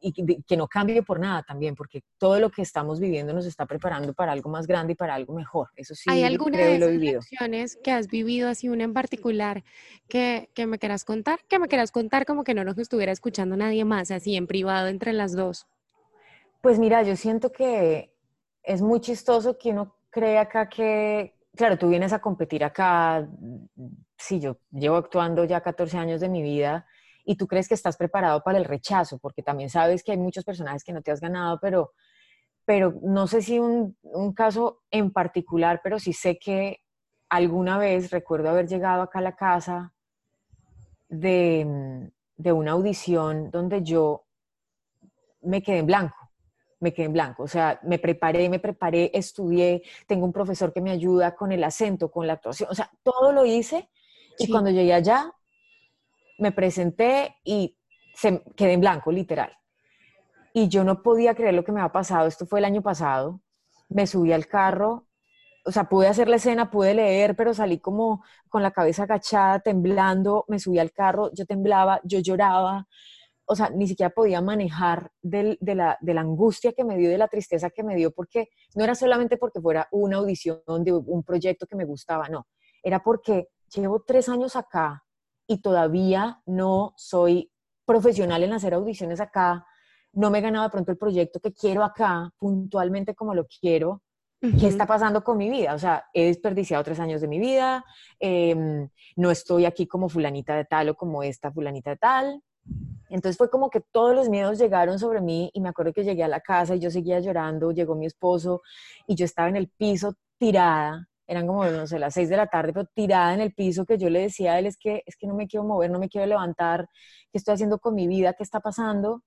[0.00, 3.66] y que, no cambie por nada también, porque todo lo que estamos viviendo nos está
[3.66, 5.68] preparando para algo más grande y para algo mejor.
[5.76, 9.64] Eso sí, ¿Hay alguna de esas lecciones que has vivido así, una en particular,
[10.08, 11.40] que, que me quieras contar?
[11.48, 14.88] Que me quieras contar como que no nos estuviera escuchando nadie más, así en privado
[14.88, 15.66] entre las dos.
[16.60, 18.12] Pues mira, yo siento que
[18.62, 23.28] es muy chistoso que uno cree acá que, claro, tú vienes a competir acá,
[24.16, 26.86] sí, yo llevo actuando ya 14 años de mi vida
[27.28, 30.44] y tú crees que estás preparado para el rechazo, porque también sabes que hay muchos
[30.44, 31.92] personajes que no te has ganado, pero,
[32.64, 36.80] pero no sé si un, un caso en particular, pero sí sé que
[37.28, 39.92] alguna vez recuerdo haber llegado acá a la casa
[41.10, 44.24] de, de una audición donde yo
[45.42, 46.16] me quedé en blanco
[46.80, 47.42] me quedé en blanco.
[47.42, 51.64] O sea, me preparé, me preparé, estudié, tengo un profesor que me ayuda con el
[51.64, 53.90] acento, con la actuación, o sea, todo lo hice
[54.38, 55.34] y cuando llegué allá
[56.38, 57.76] me presenté y
[58.14, 59.52] se, quedé en blanco, literal.
[60.54, 62.26] y yo no podía creer lo que me había pasado.
[62.26, 63.40] Esto fue el año pasado.
[63.88, 65.08] Me subí al carro,
[65.64, 69.60] o sea, pude hacer la escena, pude leer, pero salí como con la cabeza agachada,
[69.60, 70.44] temblando.
[70.48, 72.88] Me subí al carro, yo temblaba, yo lloraba.
[73.44, 77.18] O sea, ni siquiera podía manejar de, la, de la angustia que me dio, de
[77.18, 81.22] la tristeza que me dio, porque no era solamente porque fuera una audición de un
[81.22, 82.46] proyecto que me gustaba, no.
[82.82, 85.04] Era porque llevo tres años acá
[85.48, 87.50] y todavía no soy
[87.84, 89.66] profesional en hacer audiciones acá,
[90.12, 94.02] no me he ganado de pronto el proyecto que quiero acá, puntualmente como lo quiero,
[94.40, 95.74] ¿qué está pasando con mi vida?
[95.74, 97.84] O sea, he desperdiciado tres años de mi vida,
[98.20, 102.42] em, no estoy aquí como fulanita de tal o como esta fulanita de tal.
[103.08, 106.22] Entonces fue como que todos los miedos llegaron sobre mí y me acuerdo que llegué
[106.22, 108.60] a la casa y yo seguía llorando, llegó mi esposo
[109.06, 112.46] y yo estaba en el piso tirada, eran como, no sé, las seis de la
[112.46, 115.14] tarde, pero tirada en el piso que yo le decía a él, es que, es
[115.16, 116.88] que no me quiero mover, no me quiero levantar,
[117.30, 118.32] ¿qué estoy haciendo con mi vida?
[118.32, 119.22] ¿Qué está pasando?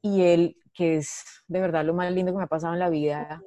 [0.00, 2.88] Y él, que es de verdad lo más lindo que me ha pasado en la
[2.88, 3.42] vida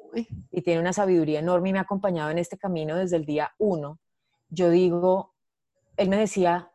[0.51, 3.51] y tiene una sabiduría enorme y me ha acompañado en este camino desde el día
[3.57, 3.99] uno,
[4.49, 5.33] yo digo,
[5.95, 6.69] él me decía,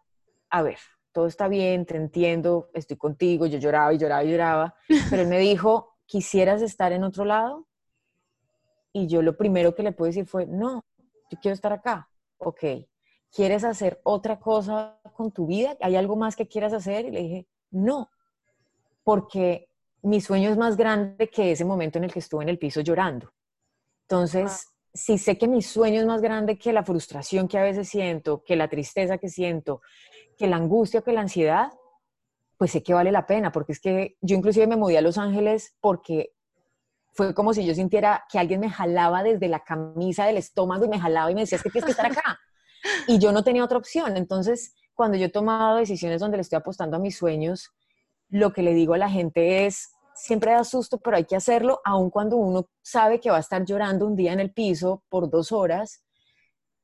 [0.49, 0.79] a ver,
[1.13, 4.75] todo está bien, te entiendo, estoy contigo, yo lloraba y lloraba y lloraba,
[5.11, 7.67] pero él me dijo, ¿quisieras estar en otro lado?
[8.93, 10.85] Y yo lo primero que le pude decir fue, no,
[11.31, 12.09] yo quiero estar acá.
[12.39, 12.65] Ok,
[13.33, 15.77] ¿quieres hacer otra cosa con tu vida?
[15.81, 17.07] ¿Hay algo más que quieras hacer?
[17.07, 18.11] Y le dije, no,
[19.05, 19.69] porque
[20.03, 22.81] mi sueño es más grande que ese momento en el que estuve en el piso
[22.81, 23.33] llorando.
[24.03, 27.89] Entonces, si sé que mi sueño es más grande que la frustración que a veces
[27.89, 29.83] siento, que la tristeza que siento,
[30.37, 31.71] que la angustia, que la ansiedad,
[32.57, 35.17] pues sé que vale la pena, porque es que yo inclusive me mudé a Los
[35.17, 36.33] Ángeles porque
[37.13, 40.89] fue como si yo sintiera que alguien me jalaba desde la camisa del estómago y
[40.89, 42.39] me jalaba y me decía, es que tienes que estar acá.
[43.07, 44.17] Y yo no tenía otra opción.
[44.17, 47.71] Entonces, cuando yo he tomado decisiones donde le estoy apostando a mis sueños,
[48.29, 51.81] lo que le digo a la gente es, siempre da susto, pero hay que hacerlo,
[51.85, 55.31] aun cuando uno sabe que va a estar llorando un día en el piso por
[55.31, 56.05] dos horas,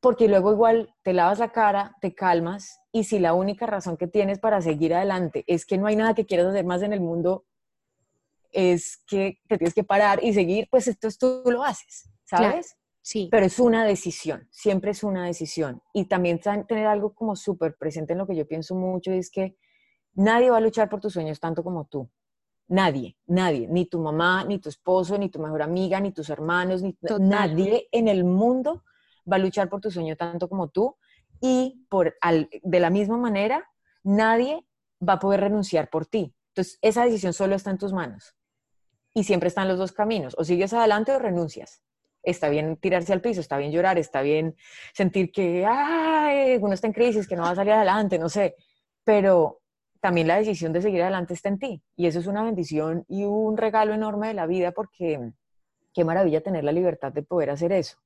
[0.00, 4.06] porque luego igual te lavas la cara, te calmas, y si la única razón que
[4.06, 7.00] tienes para seguir adelante es que no hay nada que quieras hacer más en el
[7.00, 7.44] mundo,
[8.56, 12.74] es que te tienes que parar y seguir, pues esto tú lo haces, ¿sabes?
[13.02, 13.28] sí.
[13.30, 15.82] Pero es una decisión, siempre es una decisión.
[15.92, 19.58] Y también tener algo como súper presente en lo que yo pienso mucho es que
[20.14, 22.10] nadie va a luchar por tus sueños tanto como tú.
[22.68, 26.82] Nadie, nadie, ni tu mamá, ni tu esposo, ni tu mejor amiga, ni tus hermanos,
[26.82, 28.84] ni nadie en el mundo
[29.30, 30.96] va a luchar por tu sueño tanto como tú.
[31.42, 32.16] Y por,
[32.62, 33.70] de la misma manera,
[34.02, 34.66] nadie
[35.06, 36.34] va a poder renunciar por ti.
[36.56, 38.35] Entonces, esa decisión solo está en tus manos.
[39.16, 40.34] Y siempre están los dos caminos.
[40.36, 41.82] O sigues adelante o renuncias.
[42.22, 44.56] Está bien tirarse al piso, está bien llorar, está bien
[44.92, 48.56] sentir que ay, uno está en crisis, que no va a salir adelante, no sé.
[49.04, 49.62] Pero
[50.02, 51.82] también la decisión de seguir adelante está en ti.
[51.96, 55.32] Y eso es una bendición y un regalo enorme de la vida porque
[55.94, 57.96] qué maravilla tener la libertad de poder hacer eso.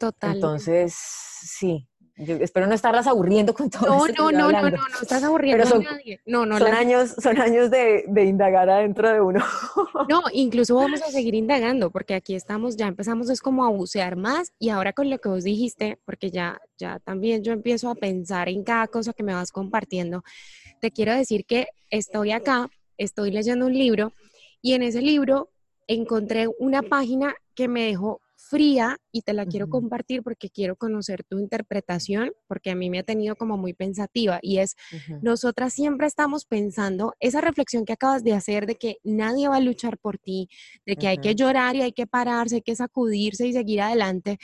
[0.00, 0.34] Total.
[0.34, 1.88] Entonces, sí,
[2.20, 4.30] yo espero no estarlas aburriendo con todo no, esto.
[4.30, 6.20] No, no, no, no, no, estás aburriendo son, a nadie.
[6.26, 9.44] No, no, son años, son años de, de, indagar adentro de uno.
[10.08, 14.16] No, incluso vamos a seguir indagando, porque aquí estamos, ya empezamos es como a bucear
[14.16, 17.94] más, y ahora con lo que vos dijiste, porque ya, ya también yo empiezo a
[17.94, 20.22] pensar en cada cosa que me vas compartiendo,
[20.80, 24.12] te quiero decir que estoy acá, estoy leyendo un libro,
[24.62, 25.48] y en ese libro
[25.86, 31.22] encontré una página que me dejó fría y te la quiero compartir porque quiero conocer
[31.22, 34.74] tu interpretación, porque a mí me ha tenido como muy pensativa y es,
[35.22, 39.60] nosotras siempre estamos pensando esa reflexión que acabas de hacer de que nadie va a
[39.60, 40.48] luchar por ti,
[40.84, 44.38] de que hay que llorar y hay que pararse, hay que sacudirse y seguir adelante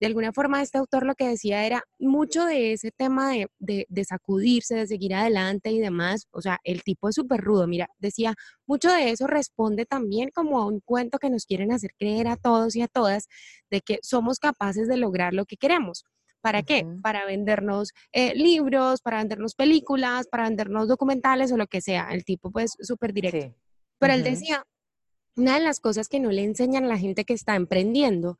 [0.00, 4.04] de alguna forma este autor lo que decía era mucho de ese tema de, de,
[4.04, 8.34] sacudirse, de seguir adelante y demás, o sea, el tipo es súper rudo, mira, decía,
[8.66, 12.36] mucho de eso responde también como a un cuento que nos quieren hacer creer a
[12.36, 13.28] todos y a todas
[13.70, 16.04] de que somos capaces de lograr lo que queremos.
[16.40, 16.86] ¿Para qué?
[17.02, 22.08] Para vendernos eh, libros, para vendernos películas, para vendernos documentales o lo que sea.
[22.12, 23.56] El tipo pues súper directo.
[23.98, 24.64] Pero él decía,
[25.34, 28.38] una de las cosas que no le enseñan a la gente que está emprendiendo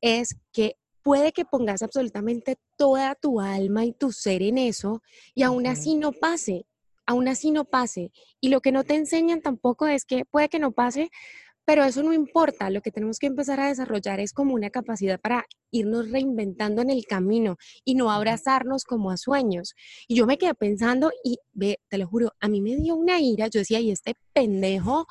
[0.00, 5.02] es que puede que pongas absolutamente toda tu alma y tu ser en eso
[5.34, 6.66] y aún así no pase,
[7.06, 8.12] aún así no pase.
[8.40, 11.10] Y lo que no te enseñan tampoco es que puede que no pase,
[11.64, 15.20] pero eso no importa, lo que tenemos que empezar a desarrollar es como una capacidad
[15.20, 19.74] para irnos reinventando en el camino y no abrazarnos como a sueños.
[20.08, 23.20] Y yo me quedé pensando y ve, te lo juro, a mí me dio una
[23.20, 25.06] ira, yo decía, y este pendejo,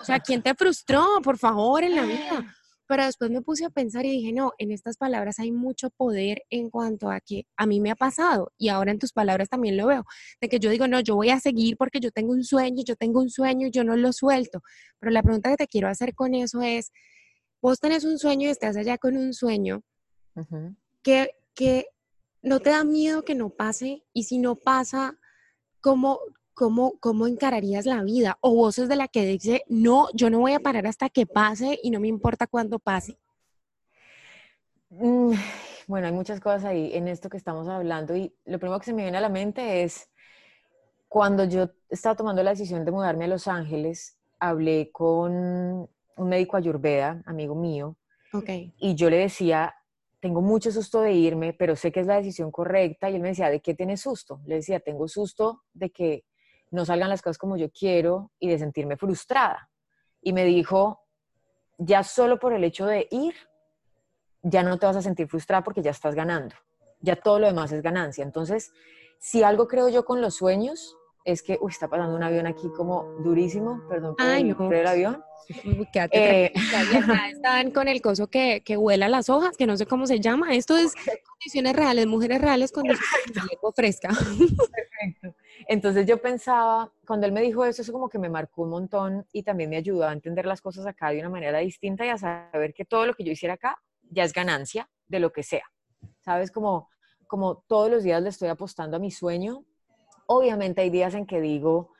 [0.00, 2.56] o sea, ¿quién te frustró, por favor, en la vida?
[2.86, 6.42] Pero después me puse a pensar y dije, no, en estas palabras hay mucho poder
[6.50, 9.76] en cuanto a que a mí me ha pasado y ahora en tus palabras también
[9.76, 10.04] lo veo,
[10.40, 12.96] de que yo digo, no, yo voy a seguir porque yo tengo un sueño, yo
[12.96, 14.60] tengo un sueño y yo no lo suelto.
[14.98, 16.92] Pero la pregunta que te quiero hacer con eso es,
[17.62, 19.82] vos tenés un sueño y estás allá con un sueño,
[21.02, 21.86] que, que
[22.42, 25.18] no te da miedo que no pase y si no pasa,
[25.80, 26.20] ¿cómo,
[26.54, 28.38] cómo, cómo encararías la vida?
[28.40, 31.26] ¿O vos es de la que dice, no, yo no voy a parar hasta que
[31.26, 33.18] pase y no me importa cuándo pase?
[34.90, 35.32] Mm,
[35.88, 38.92] bueno, hay muchas cosas ahí en esto que estamos hablando y lo primero que se
[38.92, 40.08] me viene a la mente es
[41.08, 45.32] cuando yo estaba tomando la decisión de mudarme a Los Ángeles, hablé con
[46.16, 47.96] un médico ayurveda, amigo mío,
[48.32, 48.72] okay.
[48.78, 49.74] y yo le decía,
[50.24, 53.10] tengo mucho susto de irme, pero sé que es la decisión correcta.
[53.10, 54.40] Y él me decía, ¿de qué tienes susto?
[54.46, 56.24] Le decía, tengo susto de que
[56.74, 59.70] no salgan las cosas como yo quiero y de sentirme frustrada.
[60.20, 61.00] Y me dijo,
[61.78, 63.34] ya solo por el hecho de ir,
[64.42, 66.54] ya no te vas a sentir frustrada porque ya estás ganando.
[67.00, 68.24] Ya todo lo demás es ganancia.
[68.24, 68.72] Entonces,
[69.18, 72.68] si algo creo yo con los sueños, es que, uy, está pasando un avión aquí
[72.76, 74.72] como durísimo, perdón por, Ay, el, no.
[74.72, 75.24] el avión.
[76.10, 76.52] Eh,
[77.32, 80.54] están con el coso que, que vuela las hojas, que no sé cómo se llama.
[80.54, 80.92] Esto es
[81.26, 82.96] condiciones reales, mujeres reales, de
[83.74, 84.08] fresca.
[84.08, 85.34] Perfecto.
[85.68, 89.26] Entonces yo pensaba, cuando él me dijo eso, eso como que me marcó un montón
[89.32, 92.18] y también me ayudó a entender las cosas acá de una manera distinta y a
[92.18, 95.64] saber que todo lo que yo hiciera acá ya es ganancia de lo que sea.
[96.20, 96.50] ¿Sabes?
[96.50, 96.88] Como,
[97.26, 99.64] como todos los días le estoy apostando a mi sueño.
[100.26, 101.94] Obviamente hay días en que digo,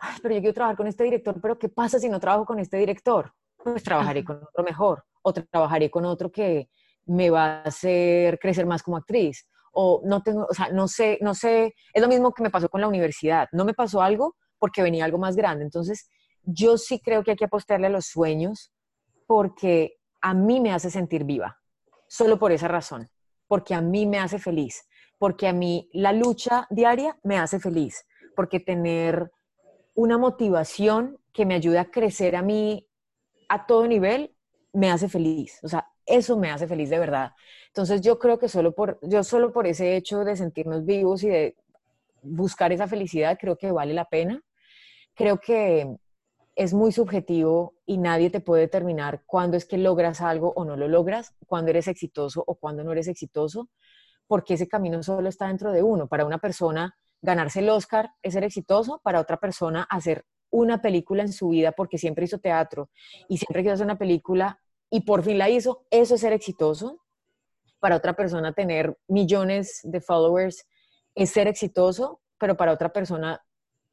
[0.00, 2.58] Ay, pero yo quiero trabajar con este director, pero ¿qué pasa si no trabajo con
[2.58, 3.34] este director?
[3.62, 6.70] Pues trabajaré con otro mejor o trabajaré con otro que
[7.04, 11.18] me va a hacer crecer más como actriz o no tengo, o sea, no sé,
[11.20, 14.36] no sé, es lo mismo que me pasó con la universidad, no me pasó algo
[14.58, 16.08] porque venía algo más grande, entonces
[16.42, 18.72] yo sí creo que hay que apostarle a los sueños
[19.26, 21.58] porque a mí me hace sentir viva,
[22.08, 23.08] solo por esa razón,
[23.46, 24.86] porque a mí me hace feliz,
[25.18, 28.04] porque a mí la lucha diaria me hace feliz,
[28.34, 29.30] porque tener
[29.94, 32.86] una motivación que me ayude a crecer a mí
[33.48, 34.34] a todo nivel
[34.72, 37.32] me hace feliz, o sea, eso me hace feliz de verdad.
[37.68, 41.28] Entonces yo creo que solo por, yo solo por ese hecho de sentirnos vivos y
[41.28, 41.56] de
[42.22, 44.42] buscar esa felicidad, creo que vale la pena.
[45.14, 45.96] Creo que
[46.56, 50.76] es muy subjetivo y nadie te puede determinar cuándo es que logras algo o no
[50.76, 53.70] lo logras, cuándo eres exitoso o cuándo no eres exitoso,
[54.26, 56.08] porque ese camino solo está dentro de uno.
[56.08, 61.22] Para una persona, ganarse el Oscar es ser exitoso, para otra persona, hacer una película
[61.22, 62.90] en su vida porque siempre hizo teatro
[63.28, 67.00] y siempre quiso hacer una película y por fin la hizo, eso es ser exitoso.
[67.78, 70.66] Para otra persona tener millones de followers
[71.14, 73.42] es ser exitoso, pero para otra persona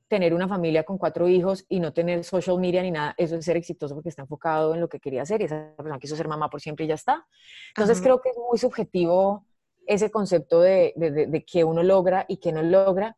[0.08, 3.46] tener una familia con cuatro hijos y no tener social media ni nada, eso es
[3.46, 6.28] ser exitoso porque está enfocado en lo que quería hacer y esa persona quiso ser
[6.28, 7.28] mamá por siempre y ya está.
[7.70, 8.04] Entonces Ajá.
[8.04, 9.46] creo que es muy subjetivo
[9.86, 13.18] ese concepto de, de, de, de que uno logra y que no logra,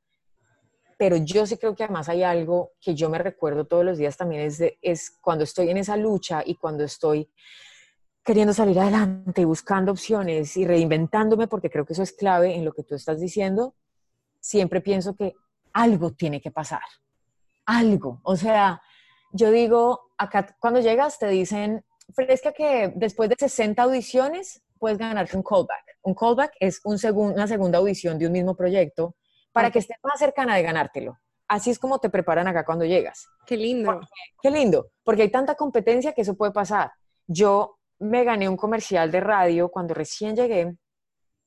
[0.97, 4.17] pero yo sí creo que además hay algo que yo me recuerdo todos los días
[4.17, 7.29] también, es, es cuando estoy en esa lucha y cuando estoy
[8.29, 12.63] queriendo salir adelante y buscando opciones y reinventándome, porque creo que eso es clave en
[12.63, 13.73] lo que tú estás diciendo,
[14.39, 15.33] siempre pienso que
[15.73, 16.83] algo tiene que pasar,
[17.65, 18.19] algo.
[18.21, 18.83] O sea,
[19.31, 25.35] yo digo, acá cuando llegas te dicen, fresca que después de 60 audiciones puedes ganarte
[25.35, 25.97] un callback.
[26.03, 29.15] Un callback es un segun, una segunda audición de un mismo proyecto
[29.51, 29.73] para okay.
[29.73, 31.17] que estés más cercana de ganártelo.
[31.47, 33.27] Así es como te preparan acá cuando llegas.
[33.47, 33.91] Qué lindo.
[33.91, 34.07] Porque,
[34.43, 36.91] qué lindo, porque hay tanta competencia que eso puede pasar.
[37.25, 40.75] Yo me gané un comercial de radio cuando recién llegué,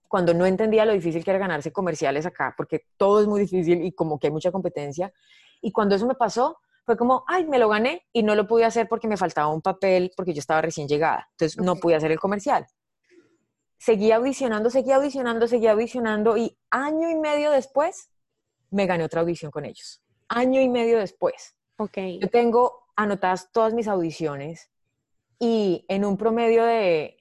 [0.08, 3.84] cuando no entendía lo difícil que era ganarse comerciales acá, porque todo es muy difícil
[3.84, 5.12] y como que hay mucha competencia.
[5.62, 8.64] Y cuando eso me pasó, fue como, ay, me lo gané y no lo pude
[8.64, 11.28] hacer porque me faltaba un papel, porque yo estaba recién llegada.
[11.32, 11.66] Entonces okay.
[11.66, 12.66] no pude hacer el comercial.
[13.78, 18.10] Seguí audicionando, seguí audicionando, seguí audicionando y año y medio después
[18.70, 20.02] me gané otra audición con ellos.
[20.28, 21.56] Año y medio después.
[21.76, 21.98] Ok.
[22.20, 24.71] Yo tengo anotadas todas mis audiciones
[25.44, 27.16] y en un promedio de,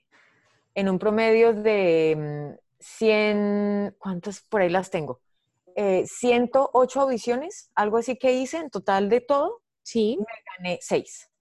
[0.76, 5.22] en un promedio de 100, ¿cuántas por ahí las tengo?
[5.76, 9.64] Eh, 108 audiciones, algo así que hice en total de todo.
[9.82, 10.20] Sí.
[10.20, 11.32] Me gané 6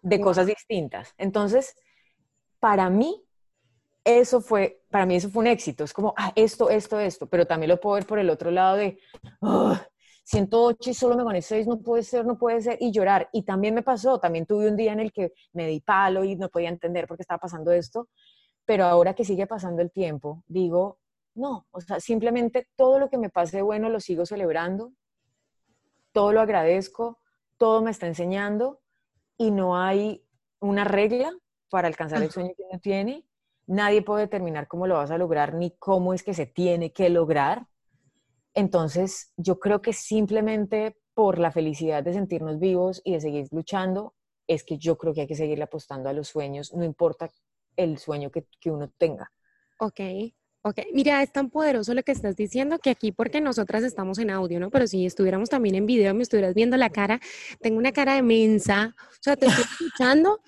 [0.00, 0.24] de wow.
[0.24, 1.12] cosas distintas.
[1.18, 1.76] Entonces,
[2.58, 3.22] para mí,
[4.04, 5.84] eso fue, para mí eso fue un éxito.
[5.84, 8.78] Es como, ah, esto, esto, esto, pero también lo puedo ver por el otro lado
[8.78, 8.98] de,
[9.40, 9.76] oh,
[10.24, 13.28] 108 y solo me gané 6, no puede ser, no puede ser, y llorar.
[13.32, 16.36] Y también me pasó, también tuve un día en el que me di palo y
[16.36, 18.08] no podía entender por qué estaba pasando esto,
[18.64, 20.98] pero ahora que sigue pasando el tiempo, digo,
[21.34, 24.92] no, o sea, simplemente todo lo que me pase bueno lo sigo celebrando,
[26.12, 27.18] todo lo agradezco,
[27.56, 28.80] todo me está enseñando
[29.36, 30.24] y no hay
[30.60, 31.32] una regla,
[31.72, 33.24] para alcanzar el sueño que uno tiene.
[33.66, 37.08] Nadie puede determinar cómo lo vas a lograr ni cómo es que se tiene que
[37.08, 37.66] lograr.
[38.54, 44.14] Entonces, yo creo que simplemente por la felicidad de sentirnos vivos y de seguir luchando,
[44.46, 47.30] es que yo creo que hay que seguirle apostando a los sueños, no importa
[47.76, 49.30] el sueño que, que uno tenga.
[49.78, 50.00] Ok,
[50.62, 50.78] ok.
[50.92, 54.60] Mira, es tan poderoso lo que estás diciendo que aquí, porque nosotras estamos en audio,
[54.60, 54.70] ¿no?
[54.70, 57.20] Pero si estuviéramos también en video, me estuvieras viendo la cara,
[57.60, 60.40] tengo una cara de mensa, o sea, te estoy escuchando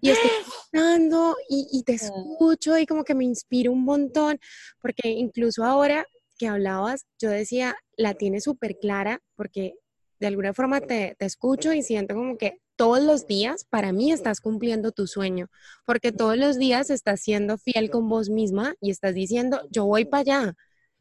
[0.00, 4.38] y estoy escuchando y, y te escucho y como que me inspiro un montón,
[4.80, 9.74] porque incluso ahora que hablabas, yo decía, la tienes súper clara, porque
[10.20, 14.12] de alguna forma te, te, escucho y siento como que todos los días para mí
[14.12, 15.48] estás cumpliendo tu sueño,
[15.84, 20.04] porque todos los días estás siendo fiel con vos misma y estás diciendo, yo voy
[20.04, 20.54] para allá.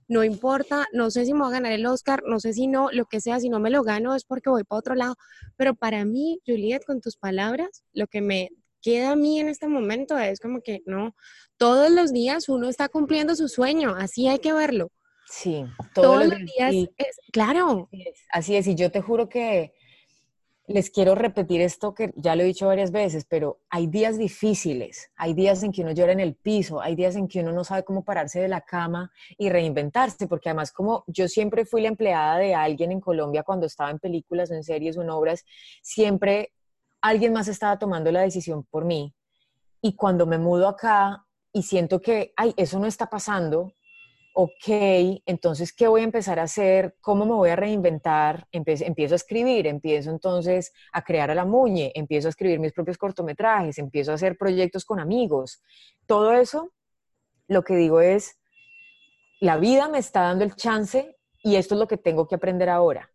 [0.07, 2.91] No importa, no sé si me voy a ganar el Oscar, no sé si no,
[2.91, 5.15] lo que sea, si no me lo gano es porque voy para otro lado.
[5.57, 8.49] Pero para mí, Juliet, con tus palabras, lo que me
[8.81, 11.15] queda a mí en este momento es como que no,
[11.57, 14.91] todos los días uno está cumpliendo su sueño, así hay que verlo.
[15.27, 17.89] Sí, todos, los días, es, claro.
[18.31, 19.73] Así es, y yo te juro que
[20.67, 25.11] les quiero repetir esto que ya lo he dicho varias veces, pero hay días difíciles,
[25.15, 27.63] hay días en que uno llora en el piso, hay días en que uno no
[27.63, 31.89] sabe cómo pararse de la cama y reinventarse, porque además como yo siempre fui la
[31.89, 35.45] empleada de alguien en Colombia cuando estaba en películas, en series o en obras,
[35.83, 36.51] siempre
[37.01, 39.13] alguien más estaba tomando la decisión por mí.
[39.81, 43.73] Y cuando me mudo acá y siento que, ay, eso no está pasando,
[44.37, 46.97] ok, entonces, ¿qué voy a empezar a hacer?
[46.99, 48.47] ¿Cómo me voy a reinventar?
[48.51, 52.97] empiezo a escribir, empiezo entonces a crear a la muñe, empiezo a escribir mis propios
[52.97, 55.63] cortometrajes, empiezo a hacer proyectos con amigos.
[56.05, 56.73] Todo eso,
[57.47, 58.37] lo que digo es,
[59.39, 62.69] la vida me está dando el chance y esto es lo que tengo que aprender
[62.69, 63.09] ahora.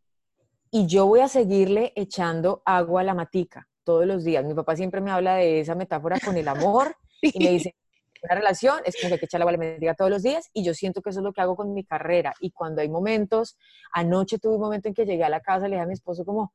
[0.70, 4.42] Y yo voy a seguirle echando agua a la matica todos los días.
[4.46, 7.74] Mi papá siempre me habla de esa metáfora con el amor y me dice,
[8.22, 11.02] una relación es como que hay que echarle la todos los días y yo siento
[11.02, 12.34] que eso es lo que hago con mi carrera.
[12.40, 13.56] Y cuando hay momentos,
[13.92, 16.24] anoche tuve un momento en que llegué a la casa, le dije a mi esposo
[16.24, 16.52] como,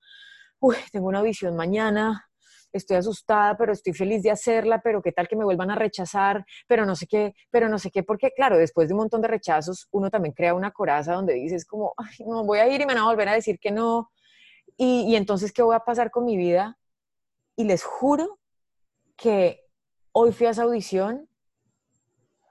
[0.59, 2.27] uy, tengo una audición mañana,
[2.71, 6.45] estoy asustada, pero estoy feliz de hacerla, pero qué tal que me vuelvan a rechazar,
[6.67, 9.27] pero no sé qué, pero no sé qué, porque claro, después de un montón de
[9.27, 11.93] rechazos, uno también crea una coraza donde dices como,
[12.25, 14.11] no, voy a ir y me van a volver a decir que no.
[14.77, 16.77] Y, y entonces, ¿qué voy a pasar con mi vida?
[17.55, 18.39] Y les juro
[19.15, 19.61] que
[20.11, 21.29] hoy fui a esa audición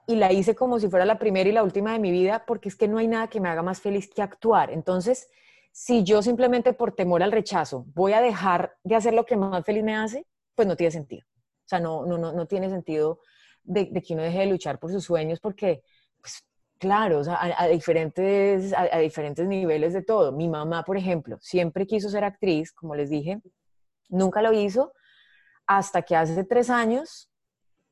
[0.07, 2.69] y la hice como si fuera la primera y la última de mi vida, porque
[2.69, 4.71] es que no hay nada que me haga más feliz que actuar.
[4.71, 5.29] Entonces,
[5.71, 9.65] si yo simplemente por temor al rechazo voy a dejar de hacer lo que más
[9.65, 11.25] feliz me hace, pues no tiene sentido.
[11.27, 13.19] O sea, no, no, no, no tiene sentido
[13.63, 15.81] de, que uno deje de luchar por sus sueños, porque,
[16.21, 16.45] pues,
[16.77, 20.31] claro, o sea, a, diferentes, a diferentes niveles de todo.
[20.31, 23.41] Mi mamá, por ejemplo, siempre quiso ser actriz, como les dije,
[24.09, 24.93] nunca lo hizo,
[25.65, 27.29] hasta que hace tres años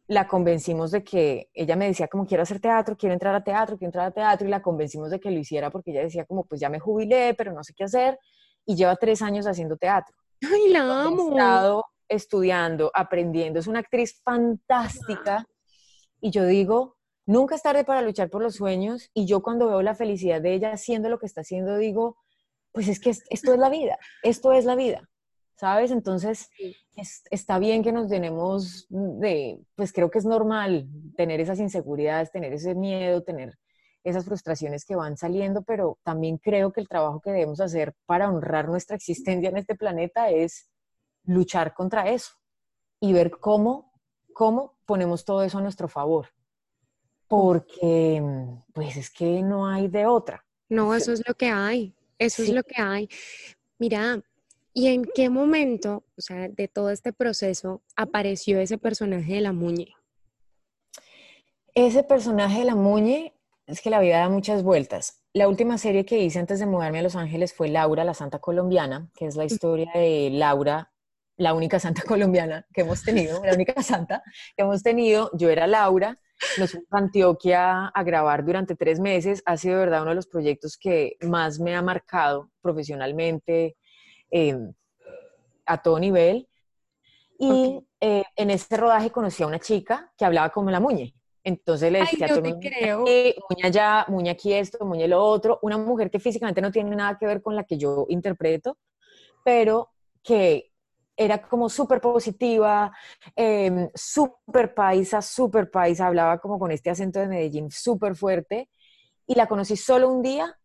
[0.08, 3.78] la convencimos de que ella me decía como quiero hacer teatro, quiero entrar a teatro,
[3.78, 6.46] quiero entrar a teatro y la convencimos de que lo hiciera porque ella decía como
[6.46, 8.20] pues ya me jubilé, pero no sé qué hacer
[8.66, 10.16] y lleva tres años haciendo teatro.
[10.42, 11.28] ¡Ay, la amo!
[11.28, 15.48] He estado estudiando, aprendiendo, es una actriz fantástica
[16.20, 19.82] y yo digo, nunca es tarde para luchar por los sueños y yo cuando veo
[19.82, 22.18] la felicidad de ella haciendo lo que está haciendo digo,
[22.74, 25.10] pues es que esto es la vida, esto es la vida.
[25.64, 25.92] ¿Sabes?
[25.92, 26.50] Entonces,
[27.32, 32.52] está bien que nos tenemos de, pues creo que es normal tener esas inseguridades, tener
[32.52, 33.58] ese miedo, tener
[34.04, 38.30] esas frustraciones que van saliendo, pero también creo que el trabajo que debemos hacer para
[38.30, 40.70] honrar nuestra existencia en este planeta es
[41.24, 42.34] luchar contra eso
[43.00, 43.94] y ver cómo,
[44.34, 46.28] cómo ponemos todo eso a nuestro favor.
[47.30, 48.22] Porque,
[48.74, 50.46] pues es que no hay de otra.
[50.68, 51.96] No, eso es lo que hay.
[52.20, 53.08] Eso es lo que hay.
[53.80, 54.22] Mira,
[54.76, 59.54] ¿Y en qué momento, o sea, de todo este proceso, apareció ese personaje de la
[59.54, 59.94] Muñe?
[61.76, 63.34] Ese personaje de la Muñe
[63.68, 65.24] es que la vida da muchas vueltas.
[65.32, 68.40] La última serie que hice antes de mudarme a Los Ángeles fue Laura, la Santa
[68.40, 70.92] Colombiana, que es la historia de Laura,
[71.38, 74.24] la única santa colombiana que hemos tenido, la única santa
[74.56, 75.30] que hemos tenido.
[75.34, 76.20] Yo era Laura,
[76.58, 79.44] nos fuimos a Antioquia a grabar durante tres meses.
[79.46, 83.78] Ha sido, de verdad, uno de los proyectos que más me ha marcado profesionalmente,
[84.36, 84.74] Em,
[85.68, 86.50] a todo nivel.
[87.38, 91.14] Y eh, en ese rodaje conocí a una chica que hablaba como la muñe.
[91.44, 92.70] Entonces le decía a todo el mundo,
[93.50, 95.60] muña ya, muña aquí esto, muña lo otro.
[95.62, 98.80] Una mujer que físicamente no tiene nada que ver con la que yo interpreto,
[99.46, 99.92] pero
[100.24, 100.72] que
[101.16, 102.92] era como súper positiva,
[103.36, 108.70] eh, súper paisa, súper paisa, hablaba como con este acento de Medellín súper fuerte.
[109.28, 110.58] Y la conocí solo un día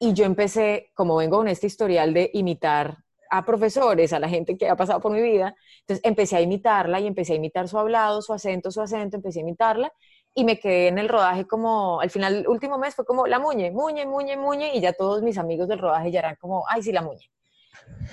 [0.00, 3.01] y yo empecé, como vengo con este historial de imitar
[3.32, 5.54] a profesores, a la gente que ha pasado por mi vida.
[5.80, 9.38] Entonces empecé a imitarla y empecé a imitar su hablado, su acento, su acento, empecé
[9.38, 9.92] a imitarla
[10.34, 13.38] y me quedé en el rodaje como, al final, el último mes fue como la
[13.38, 16.82] muñe, muñe, muñe, muñe, y ya todos mis amigos del rodaje ya eran como, ay,
[16.82, 17.30] sí, la muñe.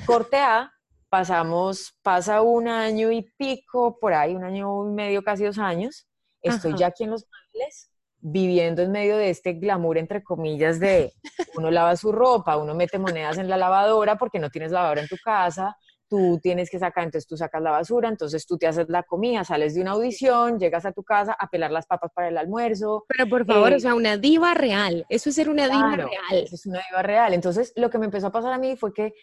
[0.06, 0.72] Corte A,
[1.10, 6.08] pasamos, pasa un año y pico, por ahí, un año y medio, casi dos años,
[6.42, 7.92] estoy ya aquí en Los Ángeles,
[8.22, 11.14] viviendo en medio de este glamour, entre comillas, de
[11.56, 15.08] uno lava su ropa, uno mete monedas en la lavadora porque no tienes lavadora en
[15.08, 15.78] tu casa,
[16.10, 19.44] tú tienes que sacar, entonces tú sacas la basura, entonces tú te haces la comida,
[19.44, 23.06] sales de una audición, llegas a tu casa a pelar las papas para el almuerzo.
[23.08, 26.10] Pero por favor, o eh, sea, una diva real, eso es ser una diva real.
[26.32, 27.34] Eso es una diva real.
[27.34, 29.14] Entonces, lo que me empezó a pasar a mí fue que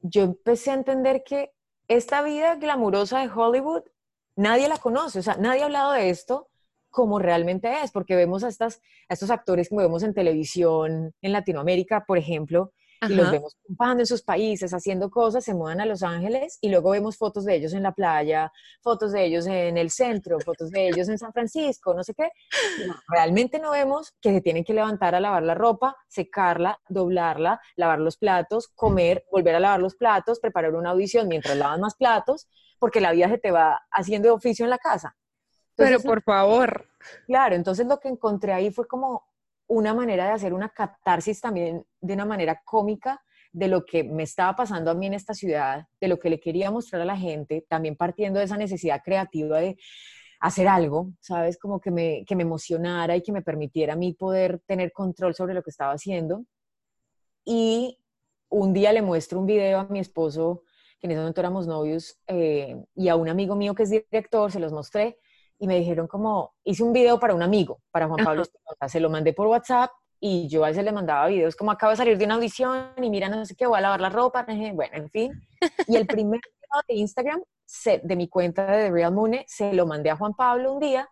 [0.00, 1.50] yo empecé a entender que
[1.88, 3.82] esta vida glamurosa de Hollywood,
[4.36, 6.49] nadie la conoce, o sea, nadie ha hablado de esto
[6.90, 11.32] como realmente es, porque vemos a, estas, a estos actores que vemos en televisión en
[11.32, 12.72] Latinoamérica, por ejemplo,
[13.08, 16.68] y los vemos ocupando en sus países, haciendo cosas, se mudan a Los Ángeles y
[16.68, 20.70] luego vemos fotos de ellos en la playa, fotos de ellos en el centro, fotos
[20.70, 22.30] de ellos en San Francisco, no sé qué.
[23.08, 28.00] realmente no vemos que se tienen que levantar a lavar la ropa, secarla, doblarla, lavar
[28.00, 32.48] los platos, comer, volver a lavar los platos, preparar una audición mientras lavan más platos,
[32.78, 35.16] porque la vida se te va haciendo oficio en la casa.
[35.84, 36.86] Pero por favor.
[37.26, 39.24] Claro, entonces lo que encontré ahí fue como
[39.66, 43.22] una manera de hacer una catarsis también de una manera cómica
[43.52, 46.40] de lo que me estaba pasando a mí en esta ciudad, de lo que le
[46.40, 49.76] quería mostrar a la gente, también partiendo de esa necesidad creativa de
[50.40, 51.58] hacer algo, ¿sabes?
[51.58, 55.34] Como que me, que me emocionara y que me permitiera a mí poder tener control
[55.34, 56.44] sobre lo que estaba haciendo.
[57.44, 57.98] Y
[58.48, 60.62] un día le muestro un video a mi esposo,
[60.98, 64.50] que en ese momento éramos novios, eh, y a un amigo mío que es director,
[64.50, 65.18] se los mostré,
[65.60, 68.98] y me dijeron como, hice un video para un amigo, para Juan Pablo Espinosa, se
[68.98, 72.16] lo mandé por WhatsApp y yo a veces le mandaba videos como acabo de salir
[72.16, 75.10] de una audición y mira, no sé qué, voy a lavar la ropa, bueno, en
[75.10, 75.32] fin.
[75.86, 77.42] Y el primer video de Instagram
[78.02, 81.06] de mi cuenta de The Real Moon se lo mandé a Juan Pablo un día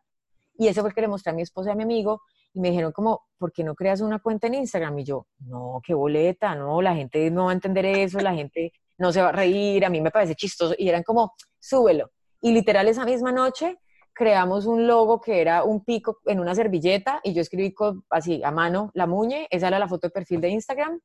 [0.55, 2.23] y ese fue que le mostré a mi esposa y a mi amigo
[2.55, 4.99] y me dijeron como, ¿por qué no creas una cuenta en Instagram?
[4.99, 8.73] Y yo, no, qué boleta, no, la gente no va a entender eso, la gente
[8.97, 10.75] no se va a reír, a mí me parece chistoso.
[10.79, 12.11] Y eran como, súbelo.
[12.41, 13.79] Y literal esa misma noche
[14.19, 17.73] creamos un logo que era un pico en una servilleta y yo escribí
[18.11, 21.01] así a mano la muñe, esa era la foto de perfil de Instagram.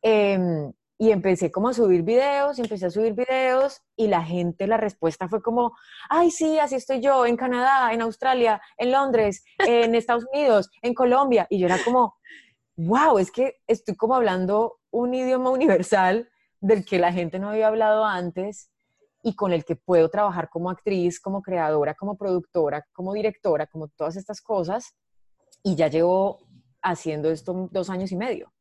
[0.00, 4.76] Em, y empecé como a subir videos, empecé a subir videos y la gente, la
[4.76, 5.72] respuesta fue como,
[6.08, 10.94] ay, sí, así estoy yo, en Canadá, en Australia, en Londres, en Estados Unidos, en
[10.94, 11.48] Colombia.
[11.50, 12.14] Y yo era como,
[12.76, 17.66] wow, es que estoy como hablando un idioma universal del que la gente no había
[17.66, 18.71] hablado antes
[19.22, 23.88] y con el que puedo trabajar como actriz, como creadora, como productora, como directora, como
[23.88, 24.94] todas estas cosas.
[25.62, 26.40] Y ya llevo
[26.82, 28.52] haciendo esto dos años y medio.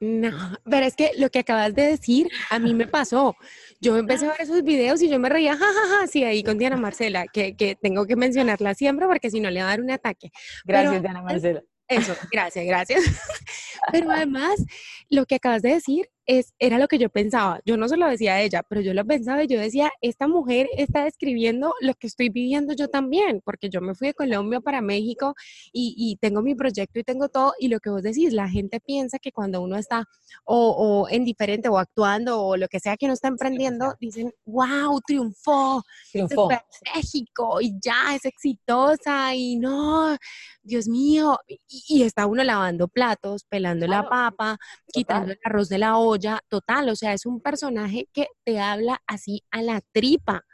[0.00, 0.30] No,
[0.64, 3.36] pero es que lo que acabas de decir a mí me pasó.
[3.80, 6.58] Yo empecé a ver esos videos y yo me reía, jajaja, ja, sí, ahí con
[6.58, 9.80] Diana Marcela, que, que, tengo que mencionarla siempre porque si no le va a dar
[9.80, 10.32] un ataque.
[10.64, 11.62] Gracias, Diana Marcela.
[11.86, 13.00] Eso, gracias, gracias.
[13.92, 14.64] Pero además,
[15.08, 17.60] lo que acabas de decir es, era lo que yo pensaba.
[17.64, 20.28] Yo no se lo decía a ella, pero yo lo pensaba y yo decía, esta
[20.28, 24.60] mujer está describiendo lo que estoy viviendo yo también, porque yo me fui de Colombia
[24.60, 25.34] para México
[25.72, 27.54] y, y tengo mi proyecto y tengo todo.
[27.58, 30.04] Y lo que vos decís, la gente piensa que cuando uno está
[30.44, 34.32] o, o en diferente o actuando o lo que sea que uno está emprendiendo, dicen,
[34.44, 36.48] wow, triunfó, triunfó.
[36.94, 40.16] México y ya es exitosa y no,
[40.62, 41.38] Dios mío.
[41.68, 44.58] Y, está uno lavando platos, pelando la papa,
[44.92, 49.00] quitando el arroz de la olla total, o sea, es un personaje que te habla
[49.06, 50.44] así a la tripa.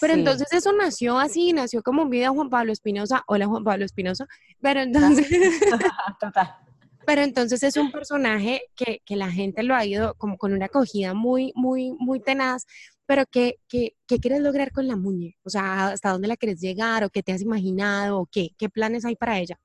[0.00, 3.84] Pero entonces eso nació así, nació como un video Juan Pablo Espinosa, hola Juan Pablo
[3.84, 4.26] Espinosa,
[4.60, 5.26] pero entonces...
[6.20, 6.56] total.
[7.06, 10.66] Pero entonces es un personaje que, que, la gente lo ha ido como con una
[10.66, 12.66] acogida muy, muy, muy tenaz,
[13.10, 15.36] pero ¿qué, qué, qué quieres lograr con la muñe?
[15.42, 17.02] O sea, ¿hasta dónde la quieres llegar?
[17.02, 18.20] ¿O qué te has imaginado?
[18.20, 18.50] ¿O qué?
[18.56, 19.58] ¿Qué planes hay para ella?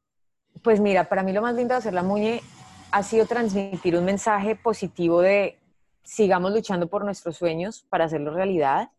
[0.64, 2.42] Pues mira, para mí lo más lindo de hacer la muñe
[2.90, 5.60] ha sido transmitir un mensaje positivo de
[6.02, 8.90] sigamos luchando por nuestros sueños para hacerlo realidad.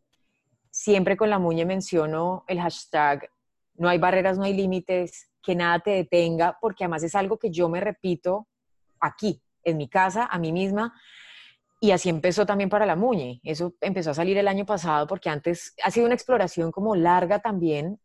[0.71, 3.29] Siempre con la muñe menciono el hashtag
[3.75, 7.51] no hay barreras, no hay límites, que nada te detenga, porque además es algo que
[7.51, 8.47] yo me repito
[9.01, 10.95] aquí, en mi casa, a mí misma.
[11.79, 13.41] Y así empezó también para la Muñe.
[13.43, 17.41] Eso empezó a salir el año pasado porque antes ha sido una exploración como larga
[17.41, 18.01] también,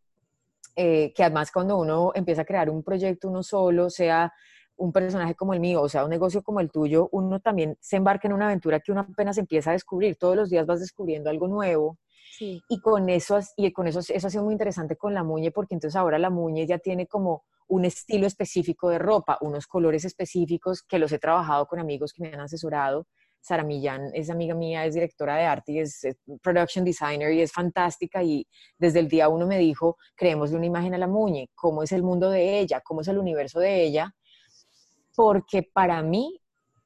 [0.76, 4.34] eh, que además cuando uno empieza a crear un proyecto uno solo, sea
[4.76, 7.98] un personaje como el mío, o sea, un negocio como el tuyo, uno también se
[7.98, 10.18] embarca en una aventura que uno apenas empieza a descubrir.
[10.18, 11.98] Todos los días vas descubriendo algo nuevo.
[12.40, 15.76] Y con eso, y con eso, eso ha sido muy interesante con la Muñe, porque
[15.76, 20.82] entonces ahora la Muñe ya tiene como un estilo específico de ropa, unos colores específicos
[20.82, 23.06] que los he trabajado con amigos que me han asesorado
[23.42, 26.02] Sara Millán es amiga mía, es directora de arte y es,
[26.42, 30.94] production designer y es fantástica y desde el día uno me dijo, creemos una imagen
[30.94, 34.14] a la Muñe, cómo es el mundo de ella, cómo es el universo de ella,
[35.16, 36.40] porque para mí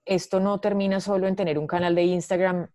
[0.05, 2.67] esto no termina solo en tener un canal de Instagram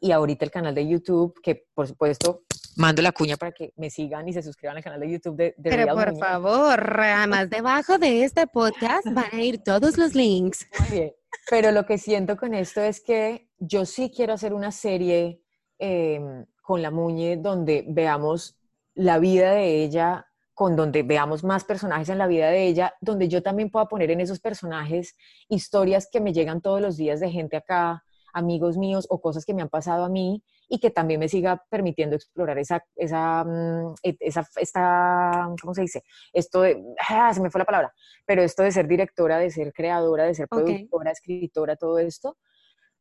[0.00, 2.44] y ahorita el canal de YouTube, que por supuesto
[2.76, 5.54] mando la cuña para que me sigan y se suscriban al canal de YouTube de,
[5.58, 10.66] de Pero por favor, además debajo de este podcast van a ir todos los links.
[10.80, 11.21] Muy bien.
[11.50, 15.42] Pero lo que siento con esto es que yo sí quiero hacer una serie
[15.78, 18.56] em, con la Muñe donde veamos
[18.94, 23.28] la vida de ella, con donde veamos más personajes en la vida de ella, donde
[23.28, 25.16] yo también pueda poner en esos personajes
[25.48, 29.54] historias que me llegan todos los días de gente acá, amigos míos o cosas que
[29.54, 30.42] me han pasado a mí
[30.72, 35.82] y que también me siga permitiendo explorar esa, esa, mm, e, esa esta, ¿cómo se
[35.82, 36.02] dice?
[36.32, 37.92] Esto de, ah, se me fue la palabra,
[38.24, 42.38] pero esto de ser directora, de ser creadora, de ser productora, escritora, todo esto,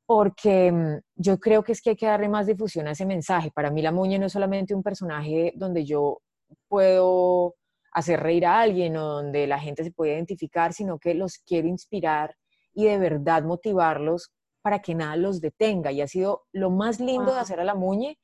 [0.05, 3.51] porque mm, yo creo que es que hay que darle más difusión a ese mensaje.
[3.51, 6.21] Para mí la Muñe no es solamente un personaje donde yo
[6.67, 7.55] puedo
[7.93, 11.69] hacer reír a alguien o donde la gente se puede identificar, sino que los quiero
[11.69, 12.35] inspirar
[12.73, 15.91] y de verdad motivarlos para que nada los detenga.
[15.91, 18.17] Y ha sido lo más lindo de hacer a la Muñe,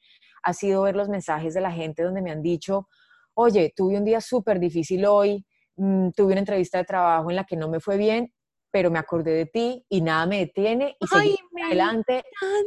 [0.43, 2.87] ha sido ver los mensajes de la gente donde me han dicho,
[3.33, 7.43] oye, tuve un ddía súper difícil hoy, mm, tuve una entrevista de trabajo en la
[7.43, 8.33] que no me fue bien,
[8.71, 12.23] pero me acordé de ti y nada me detiene y seguí adelante.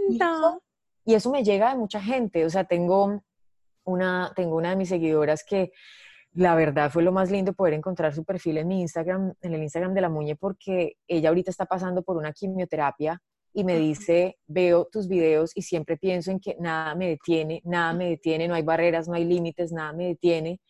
[0.09, 0.63] Y eso,
[1.05, 2.45] y eso, me llega de mucha gente.
[2.45, 3.23] O sea, tengo
[3.85, 5.73] una, tengo una de mis seguidoras que
[6.33, 9.63] la verdad fue lo más lindo poder encontrar su perfil en mi Instagram, en el
[9.63, 13.21] Instagram de la Muñe, porque ella ahorita está pasando por una quimioterapia
[13.53, 17.93] y me dice, veo tus videos y siempre pienso en que nada me detiene, nada
[17.93, 20.61] me detiene, no hay barreras, no hay límites, nada me detiene,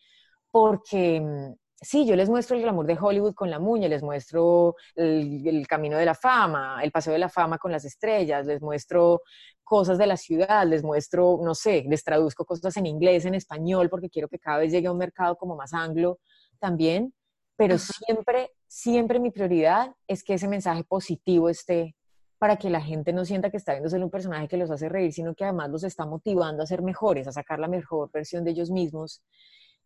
[0.51, 4.75] porque mm, sí, yo les muestro el glamour de Hollywood con la muña, les muestro
[4.95, 9.21] el, camino de la fama, el paseo de la fama con las estrellas, les muestro
[9.63, 13.89] cosas de la ciudad, les muestro, no sé, les traduzco cosas en inglés, en español,
[13.89, 16.19] porque quiero que cada vez llegue a un mercado como más anglo
[16.59, 17.13] también,
[17.55, 21.95] pero siempre, siempre mi prioridad es que ese mensaje positivo esté
[22.41, 24.89] para que la gente no sienta que está viendo ser un personaje que los hace
[24.89, 28.43] reír, sino que además los está motivando a ser mejores, a sacar la mejor versión
[28.43, 29.21] de ellos mismos.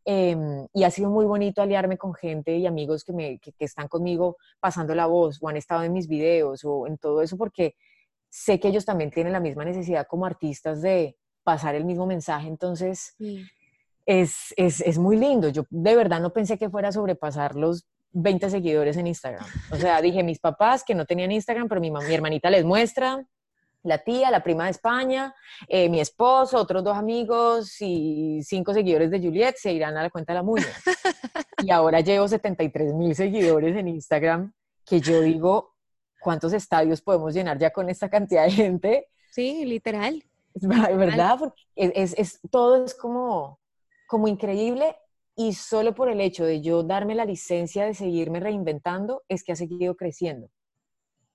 [0.06, 3.90] Em, y ha sido muy bonito aliarme con gente y amigos que, me, que, están
[3.90, 7.76] conmigo pasando la voz o han estado en mis videos o en todo eso, porque
[8.30, 12.48] sé que ellos también tienen la misma necesidad como artistas de pasar el mismo mensaje.
[12.48, 13.18] Entonces,
[14.06, 15.50] es, es, es, muy lindo.
[15.50, 17.86] Yo de verdad no pensé que fuera a sobrepasar los
[18.16, 19.46] 20 seguidores en Instagram.
[19.72, 23.26] O sea, dije, mis papás que no tenían Instagram, pero mi, mi hermanita les muestra,
[23.84, 25.36] la tía, la prima de España,
[25.68, 30.10] eh, mi esposo, otros dos amigos y cinco seguidores de Juliet se irán a la
[30.10, 30.66] cuenta de la muña.
[31.64, 34.54] Y ahora llevo 73 mil seguidores en Instagram,
[34.86, 35.76] que yo digo,
[36.20, 39.08] ¿cuántos estadios podemos llenar ya con esta cantidad de gente?
[39.32, 40.24] Sí, literal.
[40.54, 41.38] ¿Verdad?
[41.40, 43.60] Porque es, es, todo es como,
[44.08, 44.96] como increíble
[45.36, 49.52] y solo por el hecho de yo darme la licencia de seguirme reinventando es que
[49.52, 50.50] ha seguido creciendo.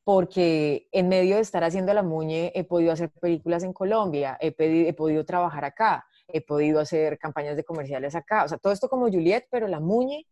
[0.04, 4.54] Porque en medio de estar haciendo la muñe he podido hacer películas en Colombia, he,
[4.58, 8.44] he podido trabajar acá, he podido hacer campañas de comerciales acá.
[8.44, 10.26] O sea, todo esto como Juliet, pero la muñe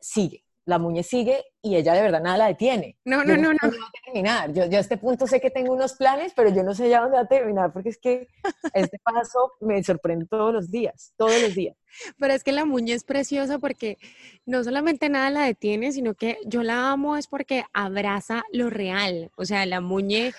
[0.00, 2.96] sigue la muñe sigue y ella de verdad nada la detiene.
[3.04, 3.58] No, no, no, no.
[3.62, 3.70] no.
[4.04, 4.52] terminar.
[4.52, 7.02] Yo, yo, a este punto sé que tengo unos planes, pero yo no sé ya
[7.02, 8.28] dónde va a terminar, porque es que
[8.72, 11.76] este paso me sorprende todos los días, todos los días.
[12.18, 13.98] Pero es que la muñe es preciosa porque
[14.46, 19.30] no solamente nada la detiene, sino que yo la amo es porque abraza lo real.
[19.36, 20.32] O sea, la muñe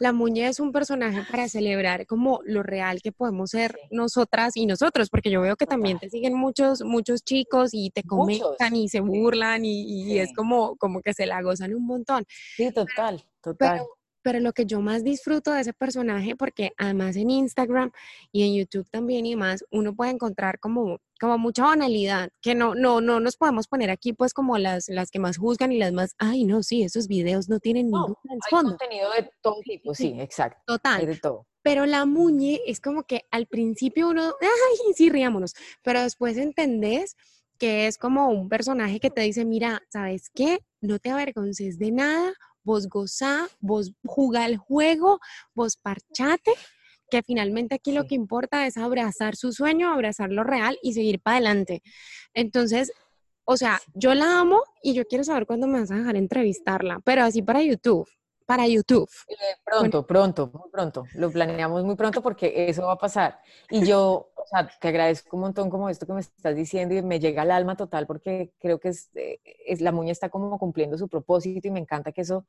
[0.00, 4.66] la muñe es un personaje para celebrar como lo real que podemos ser nosotras y
[4.66, 8.88] nosotros, porque yo veo que también te siguen muchos, muchos chicos y te comentan y
[8.88, 12.24] se burlan y, es como, como que se la gozan un montón.
[12.56, 13.78] Sí, total, total.
[13.78, 13.88] pero
[14.32, 17.92] lo que yo más disfruto de ese personaje, porque además en Instagram
[18.32, 22.74] y en YouTube también y más, uno puede encontrar como, como mucha banalidad, que no,
[22.74, 25.92] no, no nos podemos poner aquí pues como las, las que más juzgan y las
[25.92, 28.72] más, ay no, sí, esos videos no tienen ningún trasfondo.
[28.72, 30.62] Hay contenido de todo tipo, sí, exacto.
[30.66, 31.06] Total.
[31.06, 31.46] de todo.
[31.62, 37.16] Pero la muñe es como que al principio uno, ay, sí, riámonos, pero después entendés
[37.58, 40.58] que es como un personaje que te dice, mira, ¿sabes qué?
[40.80, 42.34] No te avergonces de nada,
[42.64, 45.20] vos gozá, vos jugá el juego,
[45.54, 46.52] vos parchate,
[47.10, 51.20] que finalmente aquí lo que importa es abrazar su sueño, abrazar lo real y seguir
[51.20, 51.82] para adelante.
[52.32, 52.92] Entonces,
[53.44, 57.00] o sea, yo la amo y yo quiero saber cuándo me vas a dejar entrevistarla,
[57.04, 58.08] pero así para YouTube.
[58.46, 59.08] Para YouTube.
[59.28, 59.34] Eh,
[59.64, 61.04] pronto, pronto, muy pronto.
[61.14, 63.38] Lo planeamos muy pronto porque eso va a pasar.
[63.70, 67.02] Y yo, o sea, te agradezco un montón como esto que me estás diciendo y
[67.02, 70.58] me llega al alma total porque creo que es, eh, es, la muña está como
[70.58, 72.46] cumpliendo su propósito y me encanta que eso,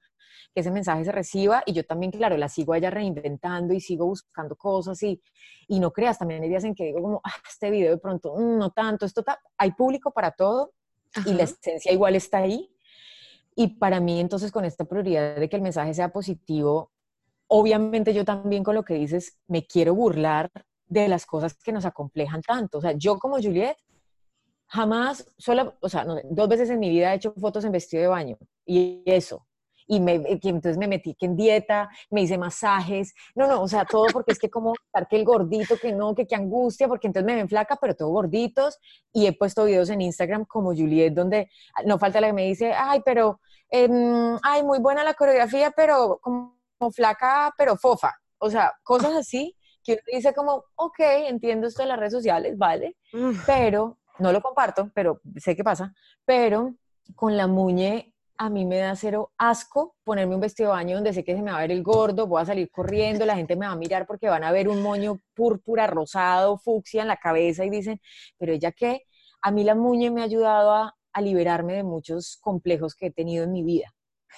[0.53, 1.63] que ese mensaje se reciba.
[1.65, 5.21] Y yo también, claro, la sigo a ella reinventando y sigo buscando cosas y,
[5.67, 8.35] y no creas, también hay días en que digo como, ah, este video de pronto,
[8.35, 9.23] mm, no tanto, esto
[9.57, 10.73] hay público para todo
[11.25, 12.74] y la esencia igual está ahí
[13.55, 16.91] y para mí, entonces, con esta prioridad de que el mensaje sea positivo,
[17.47, 20.51] obviamente yo también con lo que dices, me quiero burlar
[20.87, 22.79] de las cosas que nos acomplejan tanto.
[22.79, 23.77] O sea, yo como Juliet,
[24.67, 28.09] jamás, solo, o sea, dos veces en mi vida he hecho fotos en vestido de
[28.09, 28.37] baño.
[28.65, 29.47] Y eso,
[29.87, 33.85] y, me, entonces me metí que en dieta, me hice masajes, no, no, o sea,
[33.85, 37.07] todo porque es que como estar que el gordito, que no, que qué angustia, porque
[37.07, 38.79] entonces me ven flaca, pero todo gorditos,
[39.13, 41.49] y he puesto videos en Instagram como Juliet, donde
[41.85, 46.19] no falta la que me dice, ay, pero, em, ay, muy buena la coreografía, pero
[46.21, 46.55] como,
[46.91, 51.89] flaca, pero fofa, o sea, cosas así que uno dice como, ok, entiendo esto de
[51.89, 52.97] las redes sociales, vale,
[53.45, 55.93] pero, no lo comparto, pero sé qué pasa,
[56.25, 56.75] pero
[57.15, 61.13] con la muñe a mí me da cero asco ponerme un vestido de baño donde
[61.13, 63.55] sé que se me va a ver el gordo, voy a salir corriendo, la gente
[63.55, 67.17] me va a mirar porque van a ver un moño púrpura, rosado, fucsia en la
[67.17, 68.01] cabeza y dicen,
[68.37, 69.03] pero ella qué,
[69.41, 73.45] a mí la muñe me ha ayudado a, liberarme de muchos complejos que he tenido
[73.45, 73.93] en mi vida,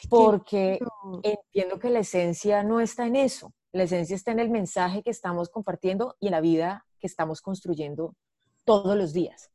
[0.09, 0.77] porque
[1.23, 5.09] entiendo que la esencia no está en eso, la esencia está en el mensaje que
[5.09, 8.13] estamos compartiendo y en la vida que estamos construyendo
[8.63, 9.49] todos los días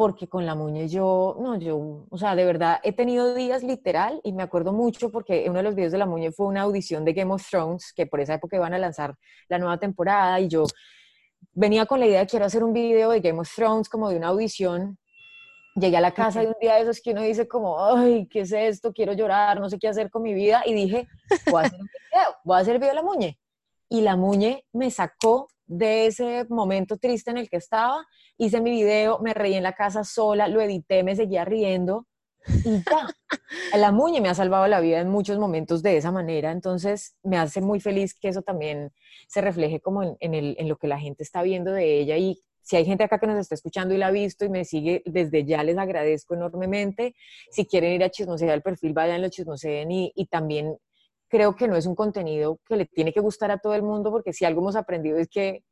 [0.00, 4.18] porque con la muñe yo, no, yo, o sea, de verdad he tenido días literal
[4.24, 7.04] y me acuerdo mucho porque uno de los videos de la muñe fue una audición
[7.04, 9.14] de Game of Thrones, que por esa época iban a lanzar
[9.50, 10.64] la nueva temporada y yo
[11.52, 14.16] venía con la idea de quiero hacer un video de Game of Thrones como de
[14.16, 14.96] una audición.
[15.74, 18.40] Llegué a la casa y un día de esos que uno dice como, ay, ¿qué
[18.40, 18.94] es esto?
[18.94, 20.62] Quiero llorar, no sé qué hacer con mi vida.
[20.64, 21.08] Y dije,
[21.50, 23.38] voy a hacer un video, voy a hacer el video de la muñe.
[23.90, 28.04] Y la muñe me sacó de ese momento triste en el que estaba,
[28.36, 32.08] hice mi video, me reí en la casa sola, lo edité, me seguía riendo
[32.64, 33.06] y ya.
[33.78, 37.36] La muñe me ha salvado la vida en muchos momentos de esa manera, entonces me
[37.36, 38.90] hace muy feliz que eso también
[39.28, 42.42] se refleje como en, el, en lo que la gente está viendo de ella y
[42.62, 45.02] si hay gente acá que nos está escuchando y la ha visto y me sigue,
[45.06, 47.14] desde ya les agradezco enormemente.
[47.50, 50.76] Si quieren ir a chismosear el perfil, vayan, lo chismoseen y, y también
[51.30, 54.10] creo que no es un contenido que le tiene que gustar a todo el mundo,
[54.10, 55.64] porque si algo hemos aprendido es que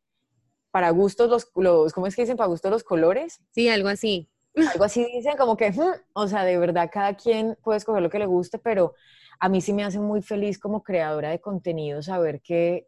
[0.70, 2.36] para gustos los, los ¿cómo es que dicen?
[2.36, 3.40] Para gustos los colores.
[3.52, 4.30] Sí, algo así.
[4.54, 8.10] Algo así dicen, como que, hmm", o sea, de verdad cada quien puede escoger lo
[8.10, 8.94] que le guste, pero
[9.40, 12.86] a mí sí me hace muy feliz como creadora de contenido saber que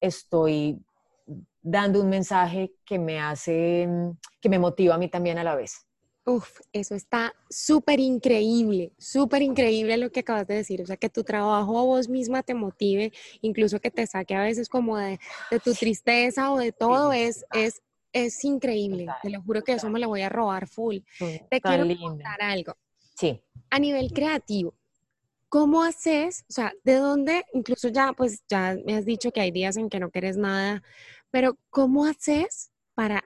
[0.00, 0.82] estoy
[1.62, 3.88] dando un mensaje que me hace,
[4.40, 5.86] que me motiva a mí también a la vez.
[6.26, 10.82] Uf, eso está súper increíble, súper increíble lo que acabas de decir.
[10.82, 14.42] O sea, que tu trabajo a vos misma te motive, incluso que te saque a
[14.42, 15.18] veces como de,
[15.64, 19.06] tu tristeza o de todo, es, es, es increíble.
[19.22, 20.98] Te lo juro que eso me lo voy a robar full.
[21.48, 22.76] Te quiero preguntar algo.
[23.16, 23.42] Sí.
[23.70, 24.74] A nivel creativo,
[25.48, 26.44] ¿cómo haces?
[26.48, 27.44] O sea, ¿de dónde?
[27.54, 30.82] Incluso ya, pues ya me has dicho que hay días en que no quieres nada,
[31.30, 33.24] pero ¿cómo haces para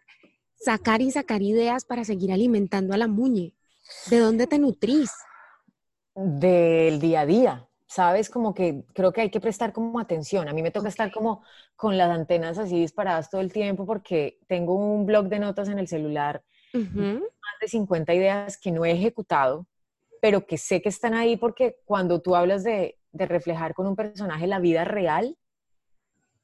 [0.56, 3.54] sacar y sacar ideas para seguir alimentando a la muñe?
[4.10, 5.10] ¿De dónde te nutrís?
[6.14, 8.30] Del día a día, ¿sabes?
[8.30, 10.48] Como que creo que hay que prestar como atención.
[10.48, 11.42] A mí me toca estar como
[11.76, 15.78] con las antenas así disparadas todo el tiempo porque tengo un blog de notas en
[15.78, 16.42] el celular,
[16.72, 19.66] más de 50 ideas que no he ejecutado,
[20.20, 23.96] pero que sé que están ahí porque cuando tú hablas de, de reflejar con un
[23.96, 25.36] personaje la vida real,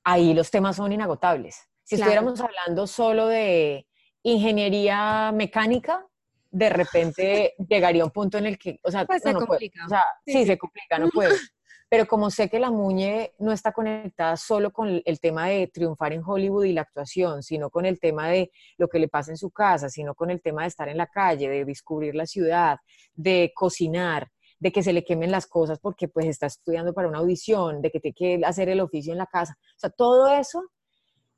[0.04, 1.68] ahí los temas son inagotables.
[1.84, 3.86] Si estuviéramos hablando solo de,
[4.22, 6.06] ingeniería mecánica,
[6.50, 9.84] de repente llegaría un punto en el que, o sea, pues no, complica.
[9.86, 11.34] o sea, sí, se complica, no puedo.
[11.88, 16.12] Pero como sé que la Muñe no está conectada solo con el tema de triunfar
[16.12, 19.36] en Hollywood y la actuación, sino con el tema de lo que le pasa en
[19.36, 22.78] su casa, sino con el tema de estar en la calle, de descubrir la ciudad,
[23.14, 24.28] de cocinar,
[24.60, 27.90] de que se le quemen las cosas porque pues está estudiando para una audición, de
[27.90, 29.56] que tiene que hacer el oficio en la casa.
[29.58, 30.70] O sea, todo eso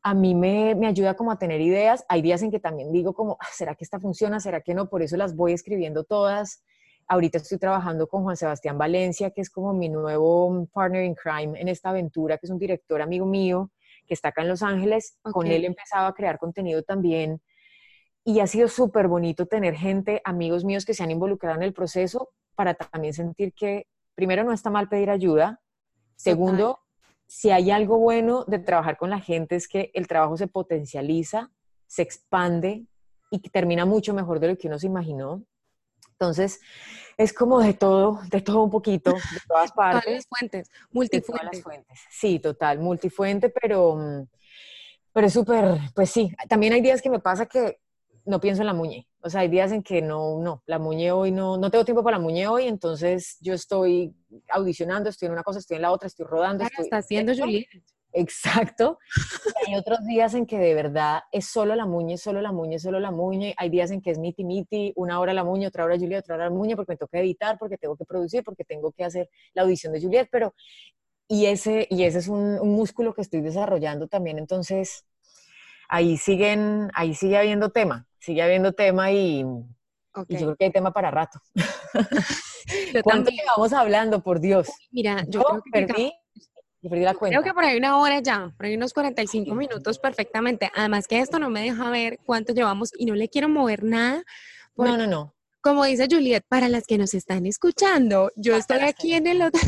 [0.02, 2.04] a mí me, ayuda como a tener ideas.
[2.08, 4.40] Hay días en que también digo como, ah, ¿será que esta funciona?
[4.40, 4.88] ¿Será que no?
[4.88, 6.64] Por eso las voy escribiendo todas.
[7.06, 11.60] Ahorita estoy trabajando con Juan Sebastián Valencia, que es como mi nuevo partner in crime
[11.60, 13.70] en esta aventura, que es un director amigo mío,
[14.06, 15.16] que está acá en Los Ángeles.
[15.22, 17.40] Con él he empezado a crear contenido también.
[18.24, 21.72] Y ha sido súper bonito tener gente, amigos míos que se han involucrado en el
[21.72, 25.60] proceso para también sentir que, primero, no está mal pedir ayuda.
[26.16, 26.81] Segundo,
[27.32, 31.50] si hay algo bueno de trabajar con la gente es que el trabajo se potencializa,
[31.86, 32.84] se expande
[33.30, 35.42] y termina mucho mejor de lo que uno se imaginó.
[36.10, 36.60] Entonces,
[37.16, 40.02] es como de todo, de todo un poquito, de todas partes.
[40.04, 41.62] Todas las fuentes, multifuentes.
[41.62, 42.00] fuentes.
[42.10, 44.28] Sí, total, multifuente, pero, mm,
[45.14, 47.80] pero es súper, pues sí, también hay días que me pasa que
[48.24, 49.06] no pienso en la muñe.
[49.20, 52.02] O sea, hay días en que no, no, la muñe hoy no, no tengo tiempo
[52.02, 54.14] para la muñe hoy, entonces yo estoy
[54.48, 56.64] audicionando, estoy en una cosa, estoy en la otra, estoy rodando.
[56.64, 57.66] Claro, está haciendo Juliet.
[58.14, 58.98] Exacto.
[59.66, 63.00] hay otros días en que de verdad es solo la muñe, solo la muñe, solo
[63.00, 63.54] la muñe.
[63.56, 66.34] Hay días en que es miti miti, una hora la muñe, otra hora Juliet, otra
[66.34, 69.30] hora la muñe, porque me toca editar, porque tengo que producir, porque tengo que hacer
[69.54, 70.54] la audición de Juliet, pero
[71.28, 75.06] y ese, y ese es un, músculo que estoy desarrollando también, entonces
[75.92, 80.90] ahí siguen, ahí sigue habiendo tema, sigue habiendo tema y, yo creo que hay tema
[80.90, 81.38] para rato.
[83.04, 84.68] ¿Cuánto llevamos hablando, por Dios?
[84.90, 85.70] Mira, yo, creo que
[86.80, 87.38] perdí la cuenta.
[87.38, 90.70] Creo que por ahí una hora ya, por ahí unos 45 minutos perfectamente.
[90.74, 94.22] Además que esto no me deja ver cuánto llevamos y no le quiero mover nada.
[94.76, 95.34] No, no, no.
[95.62, 99.60] Como dice Juliet, para las que nos están escuchando, yo estoy aquí en el hotel,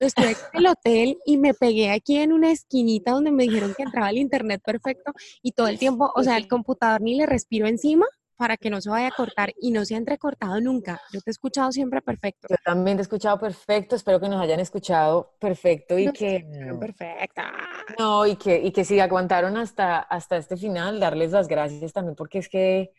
[0.00, 3.84] estoy en el hotel y me pegué aquí en una esquinita donde me dijeron que
[3.84, 7.68] entraba el internet perfecto y todo el tiempo, o sea, el computador ni le respiro
[7.68, 8.06] encima
[8.36, 11.00] para que no se vaya a cortar y no se ha entrecortado nunca.
[11.12, 12.48] Yo te he escuchado siempre perfecto.
[12.50, 16.44] Yo también te he escuchado perfecto, espero que nos hayan escuchado perfecto y que...
[16.80, 17.52] Perfecta.
[18.00, 22.16] No, y que, y que si aguantaron hasta, hasta este final, darles las gracias también,
[22.16, 22.90] porque es que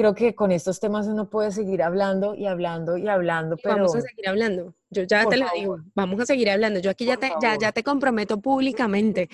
[0.00, 3.76] creo que con estos temas uno puede seguir hablando y hablando y hablando, pero...
[3.76, 4.74] Vamos a seguir hablando.
[4.88, 6.80] Yo ya te lo digo, vamos a seguir hablando.
[6.80, 9.28] Yo aquí ya te, ya, ya te comprometo públicamente.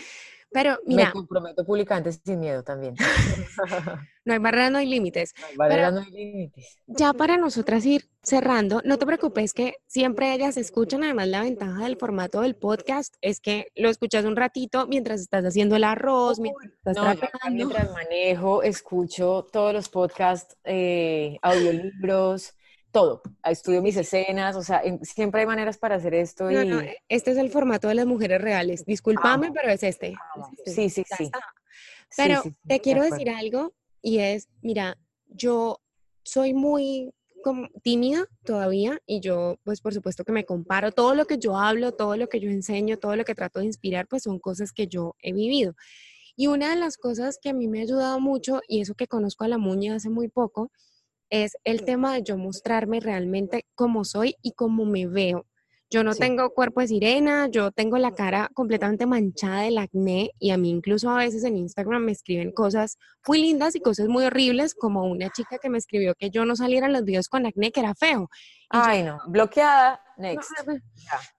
[0.50, 1.06] Pero mira.
[1.06, 2.96] Me comprometo públicamente sin miedo también.
[4.26, 5.34] no hay barrera, no hay límites.
[5.40, 6.78] No hay barrera, no hay límites.
[6.86, 11.04] Ya para nosotras ir cerrando, no te preocupes que siempre ellas escuchan.
[11.04, 15.44] Además, la ventaja del formato del podcast es que lo escuchas un ratito mientras estás
[15.44, 17.18] haciendo el arroz, mientras estás
[17.52, 22.52] Mientras manejo, escucho todos los podcasts, eh, audiolibros
[22.90, 23.22] todo.
[23.44, 26.50] Estudio mis escenas, o sea, siempre hay maneras para hacer esto.
[26.50, 26.56] y...
[26.56, 28.84] E, este es el formato de las mujeres reales.
[28.84, 30.14] Discúlpame, pero es este.
[30.56, 30.70] este.
[30.72, 31.30] Sí, sí, sí.
[32.16, 33.72] Pero te quiero decir algo
[34.06, 34.96] y es, mira,
[35.26, 35.80] yo
[36.22, 37.12] soy muy
[37.82, 40.92] tímida todavía y yo, pues por supuesto que me comparo.
[40.92, 43.66] Todo lo que yo hablo, todo lo que yo enseño, todo lo que trato de
[43.66, 45.74] inspirar, pues son cosas que yo he vivido.
[46.36, 49.08] Y una de las cosas que a mí me ha ayudado mucho, y eso que
[49.08, 50.70] conozco a la Muña hace muy poco,
[51.28, 55.46] es el tema de yo mostrarme realmente como soy y como me veo.
[55.88, 60.50] Yo no tengo cuerpo de sirena, yo tengo la cara completamente manchada del acné y
[60.50, 64.24] a mí incluso a veces en Instagram me escriben cosas muy lindas y cosas muy
[64.24, 67.46] horribles, como una chica que me escribió que yo no saliera en los videos con
[67.46, 68.28] acné, que era feo.
[68.68, 70.50] Ay, no, bloqueada, next.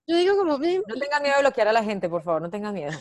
[0.08, 0.58] yo digo como...
[0.58, 2.98] No tengas miedo de bloquear a la gente, por favor, no tengas miedo.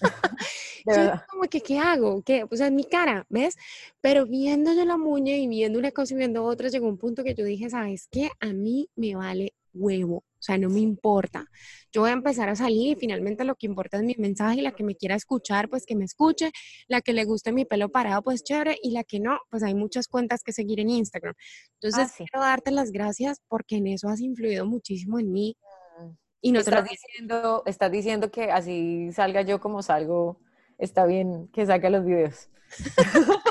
[1.28, 2.22] como que, ¿qué hago?
[2.22, 2.44] ¿Qué?
[2.50, 3.56] O sea, en mi cara, ¿ves?
[4.00, 7.24] Pero viendo yo la muña y viendo una cosa y viendo otra, llegó un punto
[7.24, 8.30] que yo dije, ¿sabes qué?
[8.40, 10.24] A mí me vale huevo.
[10.38, 11.46] O sea, no me importa.
[11.92, 14.62] Yo voy a empezar a salir y finalmente lo que importa es mi mensaje y
[14.62, 16.50] la que me quiera escuchar, pues que me escuche.
[16.88, 18.76] La que le guste mi pelo parado, pues chévere.
[18.82, 21.34] Y la que no, pues hay muchas cuentas que seguir en Instagram.
[21.80, 25.56] Entonces, ah, quiero darte las gracias porque en eso has influido muchísimo en mí.
[26.00, 26.10] Mm.
[26.42, 30.40] Y no estás, diciendo, estás diciendo que así salga yo como salgo
[30.78, 32.48] está bien que saque los videos.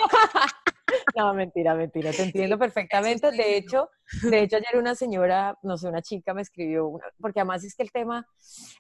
[1.16, 3.32] no, mentira, mentira, te entiendo perfectamente.
[3.32, 3.90] De hecho,
[4.24, 7.84] de hecho ayer una señora, no sé, una chica me escribió, porque además es que
[7.84, 8.28] el tema,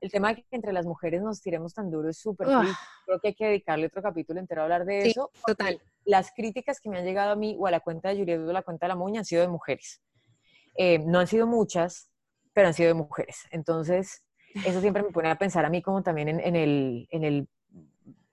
[0.01, 3.27] el tema de que entre las mujeres nos tiremos tan duro es súper Creo que
[3.29, 5.31] hay que dedicarle otro capítulo entero a hablar de eso.
[5.45, 5.79] Total.
[6.05, 8.49] Las críticas que me han llegado a mí o a la cuenta de Juliet o
[8.49, 10.01] a la cuenta de la Muña han sido de mujeres.
[10.77, 12.09] Eh, no han sido muchas,
[12.53, 13.43] pero han sido de mujeres.
[13.51, 14.23] Entonces,
[14.65, 17.47] eso siempre me pone a pensar a mí como también en, el, en el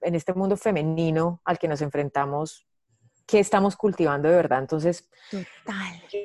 [0.02, 2.66] en este mundo femenino al que nos enfrentamos,
[3.26, 4.60] ¿qué estamos cultivando de verdad?
[4.60, 5.08] Entonces,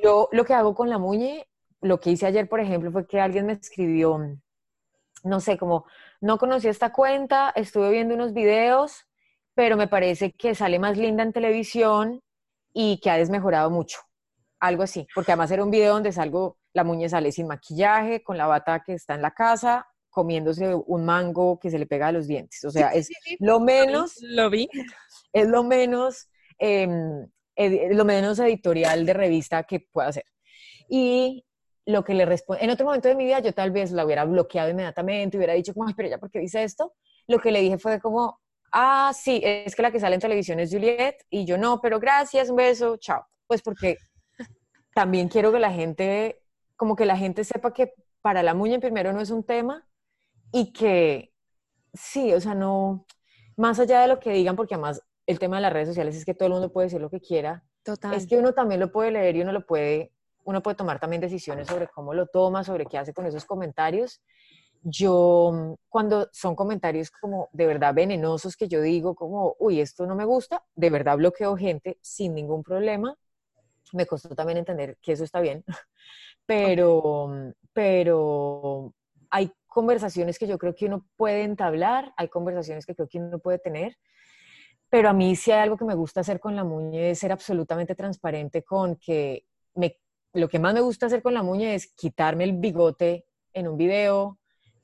[0.03, 1.47] yo lo que hago con la muñe,
[1.81, 4.19] lo que hice ayer, por ejemplo, fue que alguien me escribió,
[5.23, 5.85] no sé, como,
[6.21, 9.07] no conocí esta cuenta, estuve viendo unos videos,
[9.53, 12.21] pero me parece que sale más linda en televisión
[12.73, 13.99] y que ha desmejorado mucho.
[14.59, 18.37] Algo así, porque además era un video donde salgo, la muñe sale sin maquillaje, con
[18.37, 22.11] la bata que está en la casa, comiéndose un mango que se le pega a
[22.11, 22.63] los dientes.
[22.65, 24.15] O sea, es lo menos...
[24.21, 24.67] Lo vi.
[25.31, 26.27] Es lo menos,
[26.57, 27.27] em,
[27.91, 30.25] lo menos editorial de revista que pueda hacer.
[30.89, 31.45] Y
[31.85, 34.25] lo que le responde, en otro momento de mi vida yo tal vez la hubiera
[34.25, 36.93] bloqueado inmediatamente, hubiera dicho como, ay, pero ya, ¿por qué dice esto?
[37.27, 38.39] Lo que le dije fue como,
[38.71, 41.99] ah, sí, es que la que sale en televisión es Juliet, y yo no, pero
[41.99, 43.25] gracias, un beso, chao.
[43.47, 43.97] Pues porque
[44.93, 46.43] también quiero que la gente,
[46.75, 49.87] como que la gente sepa que para la muña primero no es un tema,
[50.51, 51.31] y que
[51.93, 53.05] sí, o sea, no,
[53.55, 56.25] más allá de lo que digan, porque además el tema de las redes sociales es
[56.25, 58.13] que todo el mundo puede decir lo que quiera, Total.
[58.13, 60.13] es que uno también lo puede leer y uno lo puede,
[60.45, 64.21] uno puede tomar también decisiones sobre cómo lo toma, sobre qué hace con esos comentarios.
[64.83, 70.15] Yo, cuando son comentarios como de verdad venenosos que yo digo como, uy, esto no
[70.15, 73.15] me gusta, de verdad bloqueo gente sin ningún problema.
[73.91, 75.65] Me costó también entender que eso está bien,
[76.45, 78.93] pero, pero
[79.29, 83.39] hay conversaciones que yo creo que uno puede entablar, hay conversaciones que creo que uno
[83.39, 83.97] puede tener,
[84.89, 87.31] pero a mí sí hay algo que me gusta hacer con la muñe es ser
[87.31, 89.99] absolutamente transparente con que me,
[90.33, 93.77] lo que más me gusta hacer con la muñe es quitarme el bigote en un
[93.77, 94.39] video,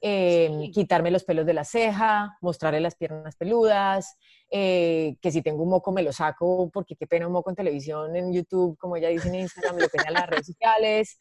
[0.05, 4.17] eh, quitarme los pelos de la ceja, mostrarle las piernas peludas,
[4.51, 7.55] eh, que si tengo un moco me lo saco porque qué pena un moco en
[7.55, 11.17] televisión, en YouTube, como ella dice en Instagram, me lo pena en las redes sociales,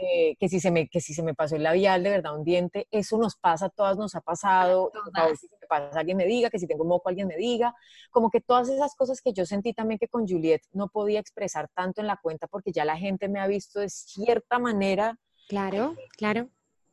[0.00, 2.44] eh, que, si se me, que si se me pasó el labial, de verdad, un
[2.44, 4.92] diente, eso nos pasa, a todas nos ha pasado,
[5.36, 7.74] si me pasa alguien me diga, que si tengo un moco alguien me diga,
[8.12, 11.68] como que todas esas cosas que yo sentí también que con Juliet no podía expresar
[11.74, 15.18] tanto en la cuenta porque ya la gente me ha visto de cierta manera.
[15.48, 16.48] Claro, claro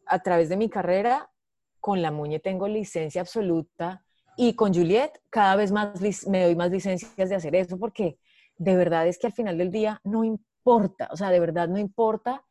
[0.10, 1.30] a través de mi carrera,
[1.80, 4.04] con la Muñe tengo licencia absoluta
[4.36, 8.18] y con Juliet cada vez más me doy más licencias de hacer eso porque
[8.58, 11.78] de verdad es que al final del día no importa, o sea, de verdad no
[11.78, 12.44] importa.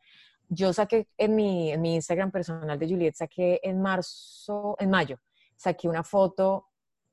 [0.48, 5.18] Yo saqué en mi, en mi Instagram personal de Juliet, saqué en marzo, en mayo,
[5.56, 6.68] saqué una foto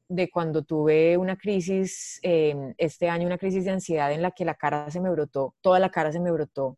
[0.07, 4.45] de cuando tuve una crisis, em, este año una crisis de ansiedad en la que
[4.45, 6.77] la cara se me brotó, toda la cara se me brotó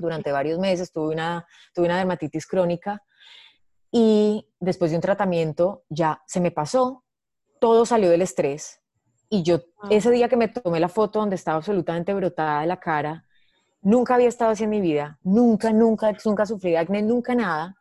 [0.00, 3.02] durante varios meses, tuve una, tuve una dermatitis crónica
[3.92, 7.04] y después de un tratamiento ya se me pasó,
[7.60, 8.80] todo salió del estrés
[9.28, 9.88] y yo ah.
[9.90, 13.24] ese día que me tomé la foto donde estaba absolutamente brotada de la cara,
[13.82, 17.76] nunca había estado así en mi vida, nunca, nunca, nunca sufrí de acné, nunca nada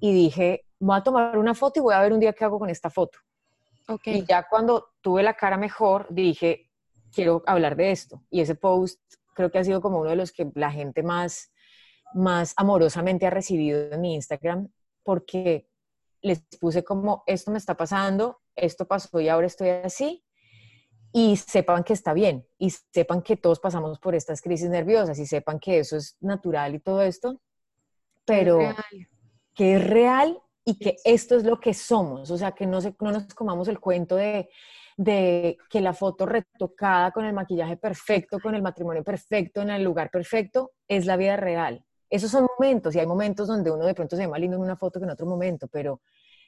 [0.00, 2.58] y dije, voy a tomar una foto y voy a ver un día qué hago
[2.58, 3.18] con esta foto.
[3.86, 4.18] Okay.
[4.18, 6.70] Y ya cuando tuve la cara mejor, dije,
[7.12, 8.22] quiero hablar de esto.
[8.30, 9.00] Y ese post
[9.34, 11.52] creo que ha sido como uno de los que la gente más,
[12.14, 14.68] más amorosamente ha recibido en mi Instagram,
[15.02, 15.68] porque
[16.22, 20.24] les puse como, esto me está pasando, esto pasó y ahora estoy así,
[21.12, 25.26] y sepan que está bien, y sepan que todos pasamos por estas crisis nerviosas, y
[25.26, 27.40] sepan que eso es natural y todo esto,
[28.24, 28.58] pero
[29.54, 32.94] que es real y que esto es lo que somos, o sea, que no, se,
[33.00, 34.48] no nos comamos el cuento de
[34.96, 39.82] de que la foto retocada con el maquillaje perfecto, con el matrimonio perfecto, en el
[39.82, 41.84] lugar perfecto, es la vida real.
[42.14, 44.62] Esos son momentos y hay momentos donde uno de pronto se ve más lindo en
[44.62, 46.00] una foto que en otro momento, pero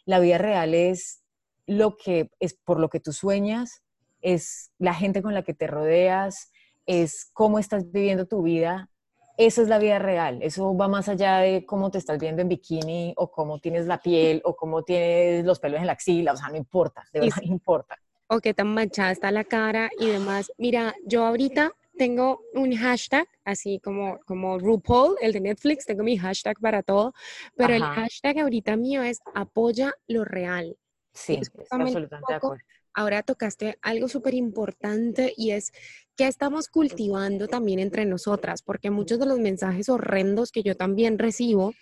[0.04, 1.24] la vida real es
[1.66, 3.82] lo que es por lo que tú sueñas,
[4.20, 6.52] es la gente con la que te rodeas,
[6.86, 8.90] es cómo estás viviendo tu vida.
[9.38, 10.38] Eso es la vida real.
[10.40, 14.00] Eso va más allá de cómo te estás viendo en bikini o cómo tienes la
[14.00, 16.32] piel o cómo tienes los pelos en la axila.
[16.32, 17.98] O sea, no importa, de verdad no importa
[18.28, 20.52] o qué tan manchada está la cara y demás.
[20.58, 26.16] Mira, yo ahorita tengo un hashtag, así como, como RuPaul, el de Netflix, tengo mi
[26.18, 27.14] hashtag para todo,
[27.56, 30.76] pero el hashtag ahorita mío es apoya lo real.
[31.12, 31.40] Sí,
[31.70, 32.62] absolutamente de acuerdo.
[32.94, 35.70] Ahora tocaste algo súper importante y es
[36.16, 41.18] que estamos cultivando también entre nosotras, porque muchos de los mensajes horrendos que yo también
[41.18, 41.74] recibo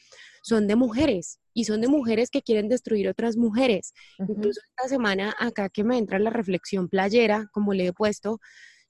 [0.43, 3.95] son de mujeres y son de mujeres que quieren destruir otras mujeres.
[4.19, 8.41] Incluso esta semana acá que me entra la reflexión playera, como le he puesto,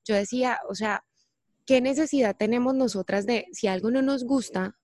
[0.07, 1.05] yo decía, o sea,
[1.67, 4.77] ¿qué necesidad tenemos nosotras de, si algo no nos gusta,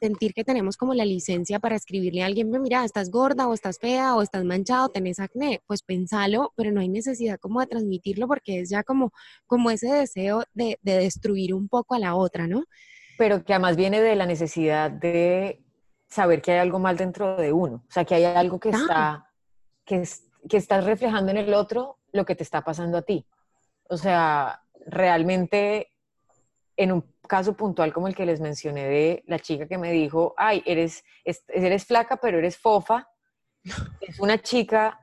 [0.00, 3.78] sentir que tenemos como la licencia para escribirle a alguien, mira, estás gorda o estás
[3.78, 8.26] fea o estás manchado, tenés acné, pues pensalo, pero no hay necesidad como de transmitirlo
[8.28, 9.12] porque es ya como,
[9.46, 12.64] como ese deseo de, de destruir un poco a la otra, ¿no?
[13.16, 15.64] Pero que además viene de la necesidad de
[16.08, 19.30] saber que hay algo mal dentro de uno, o sea, que hay algo que está,
[19.84, 20.06] que,
[20.48, 23.26] que estás reflejando en el otro lo que te está pasando a ti.
[23.88, 25.93] O sea, realmente
[26.76, 30.34] en un caso puntual como el que les mencioné de la chica que me dijo,
[30.36, 33.08] ay, eres, eres flaca, pero eres fofa,
[34.00, 35.00] es una chica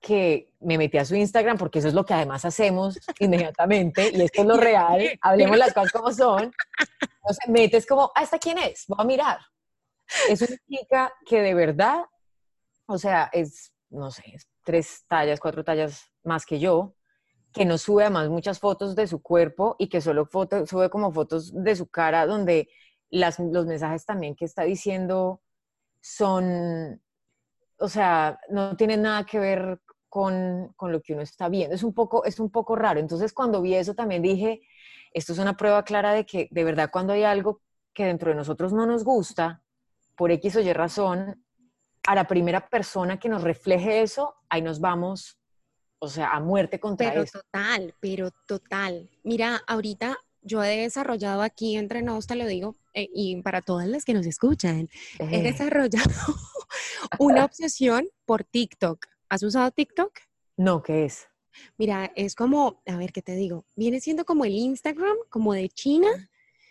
[0.00, 4.22] que me metí a su Instagram, porque eso es lo que además hacemos inmediatamente, y
[4.22, 6.52] esto es lo real, hablemos las cosas como son,
[7.00, 8.86] entonces metes como, ah, ¿esta quién es?
[8.88, 9.38] Voy a mirar.
[10.28, 12.04] Es una chica que de verdad,
[12.86, 16.94] o sea, es, no sé, es tres tallas, cuatro tallas más que yo,
[17.52, 21.12] que no sube además muchas fotos de su cuerpo y que solo foto, sube como
[21.12, 22.68] fotos de su cara donde
[23.10, 25.42] las, los mensajes también que está diciendo
[26.00, 27.02] son,
[27.78, 31.74] o sea, no tienen nada que ver con, con, lo que uno está viendo.
[31.74, 33.00] Es un, poco, es un poco raro.
[33.00, 34.60] Entonces cuando vi eso también dije,
[35.12, 38.36] esto es una prueba clara de que de verdad cuando hay algo que dentro de
[38.36, 39.62] nosotros no nos gusta,
[40.16, 41.44] por X o Y razón,
[42.06, 45.39] a la primera persona que nos refleje eso, ahí nos vamos,
[46.00, 47.40] o sea, a muerte contra pero eso.
[47.40, 49.08] total, pero total.
[49.22, 53.86] Mira, ahorita yo he desarrollado aquí entre nos, te lo digo, eh, y para todas
[53.86, 54.88] las que nos escuchan,
[55.18, 56.10] he desarrollado
[57.18, 59.06] una obsesión por TikTok.
[59.28, 60.12] ¿Has usado TikTok?
[60.56, 61.26] no, ¿qué es?
[61.78, 63.64] Mira, es como, a ver, ¿qué te digo?
[63.76, 66.08] Viene siendo como el Instagram, como de China.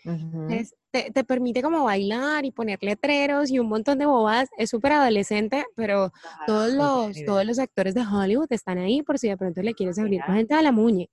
[0.05, 0.47] Ujú.
[0.49, 4.49] Es- te, te permite como bailar y poner letreros y un montón de bobadas.
[4.57, 6.11] Es súper adolescente, pero
[6.47, 9.61] todos Ah, tenía los, todos los actores de Hollywood están ahí por si de pronto
[9.61, 11.09] le quieres abrir más gente a la muñe.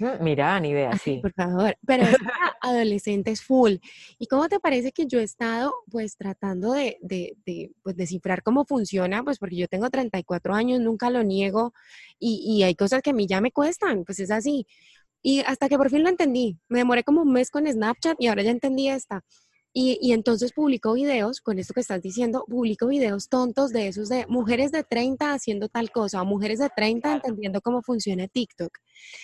[0.00, 1.20] Mm, Mira, ni idea, Ay, sí.
[1.22, 2.02] por favor, pero
[2.60, 3.76] adolescentes full.
[4.18, 8.42] ¿Y cómo te parece que yo he estado pues tratando de, de, de, pues, descifrar
[8.42, 9.22] cómo funciona?
[9.22, 11.72] Pues porque yo tengo 34 años, nunca lo niego
[12.18, 14.66] y, y hay cosas que a mí ya me cuestan, pues es así.
[15.26, 18.26] Y hasta que por fin lo entendí, me demoré como un mes con Snapchat y
[18.26, 19.22] ahora ya entendí esta.
[19.72, 24.10] Y, y entonces publico videos, con esto que estás diciendo, publico videos tontos de esos
[24.10, 27.16] de mujeres de 30 haciendo tal cosa, o mujeres de 30 Claro.
[27.24, 28.70] entendiendo cómo funciona TikTok.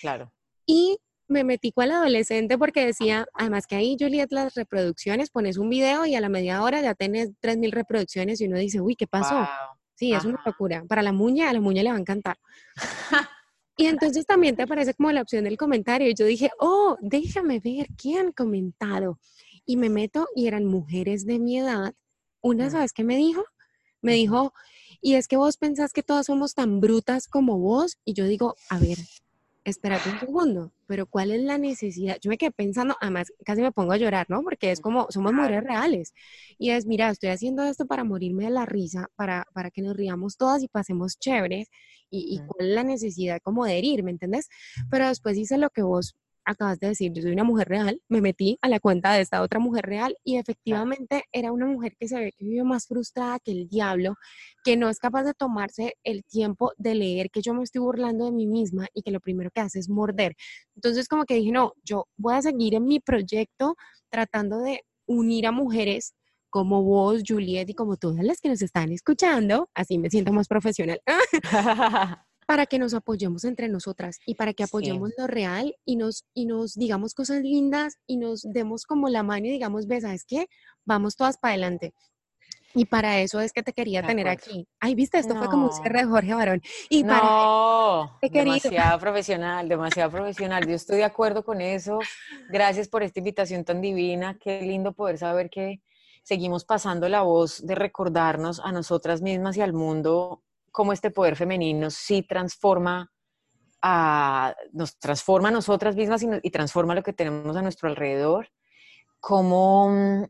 [0.01, 0.33] Claro.
[0.65, 0.97] Y
[1.27, 5.69] me metí con el adolescente porque decía, además que ahí, Juliet, las reproducciones, pones un
[5.69, 9.05] video y a la media hora ya tenés 3.000 reproducciones y uno dice, uy, ¿qué
[9.05, 9.35] pasó?
[9.35, 9.45] Wow.
[9.93, 10.83] Sí, es una locura.
[10.89, 12.37] Para la muña, a la muña le va a encantar.
[13.77, 16.09] Y entonces también te aparece como la opción del comentario.
[16.09, 19.19] Y yo dije, oh, déjame ver qué han comentado.
[19.65, 21.93] Y me meto y eran mujeres de mi edad.
[22.41, 22.69] Una.
[22.69, 23.43] ¿sabes qué me dijo?
[24.01, 24.53] Me dijo,
[25.01, 27.97] y es que vos pensás que todas somos tan brutas como vos.
[28.03, 28.97] Y yo digo, a ver,
[29.63, 32.17] espérate un segundo, pero ¿cuál es la necesidad?
[32.21, 34.41] Yo me quedé pensando, además casi me pongo a llorar, ¿no?
[34.43, 36.13] Porque es como, somos mujeres reales.
[36.57, 39.95] Y es, mira, estoy haciendo esto para morirme de la risa, para, para que nos
[39.95, 41.69] riamos todas y pasemos chéveres.
[42.11, 44.49] Y, y cuál es la necesidad como de herir, ¿me entendés?
[44.89, 48.21] Pero después hice lo que vos acabas de decir, yo soy una mujer real, me
[48.21, 52.07] metí a la cuenta de esta otra mujer real y efectivamente era una mujer que
[52.07, 54.15] se ve que vive más frustrada que el diablo,
[54.63, 58.25] que no es capaz de tomarse el tiempo de leer que yo me estoy burlando
[58.25, 60.35] de mí misma y que lo primero que hace es morder.
[60.75, 63.75] Entonces como que dije, no, yo voy a seguir en mi proyecto
[64.09, 66.13] tratando de unir a mujeres
[66.51, 70.47] como vos, Juliet, y como todas las que nos están escuchando, así me siento más
[70.47, 71.01] profesional,
[72.47, 74.69] para que nos apoyemos entre nosotras y para que Sí.
[74.69, 79.23] apoyemos lo real y nos, y nos digamos cosas lindas y nos demos como la
[79.23, 80.47] mano y digamos, ves, ¿sabes qué?
[80.85, 81.93] Vamos todas para adelante.
[82.73, 84.67] Y para eso es que te quería tener aquí.
[84.79, 86.61] Ay, viste, esto fue como un cierre de Jorge Barón.
[86.89, 90.65] Y para No, demasiado profesional, demasiado profesional.
[90.67, 91.99] Yo estoy de acuerdo con eso.
[92.49, 94.37] Gracias por esta invitación tan divina.
[94.39, 95.81] Qué lindo poder saber que
[96.23, 101.35] seguimos pasando la voz de recordarnos a nosotras mismas y al mundo cómo este poder
[101.35, 103.11] femenino sí transforma
[103.81, 108.49] a, nos transforma a nosotras mismas y, y transforma lo que tenemos a nuestro alrededor.
[109.19, 110.23] Cómo mm,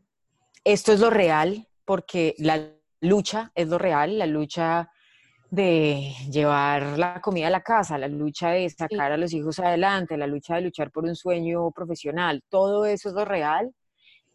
[0.64, 2.70] esto es lo real, porque la
[3.00, 4.90] lucha es lo real, la lucha
[5.50, 10.16] de llevar la comida a la casa, la lucha de sacar a los hijos adelante,
[10.16, 13.74] la lucha de luchar por un sueño profesional, todo eso es lo real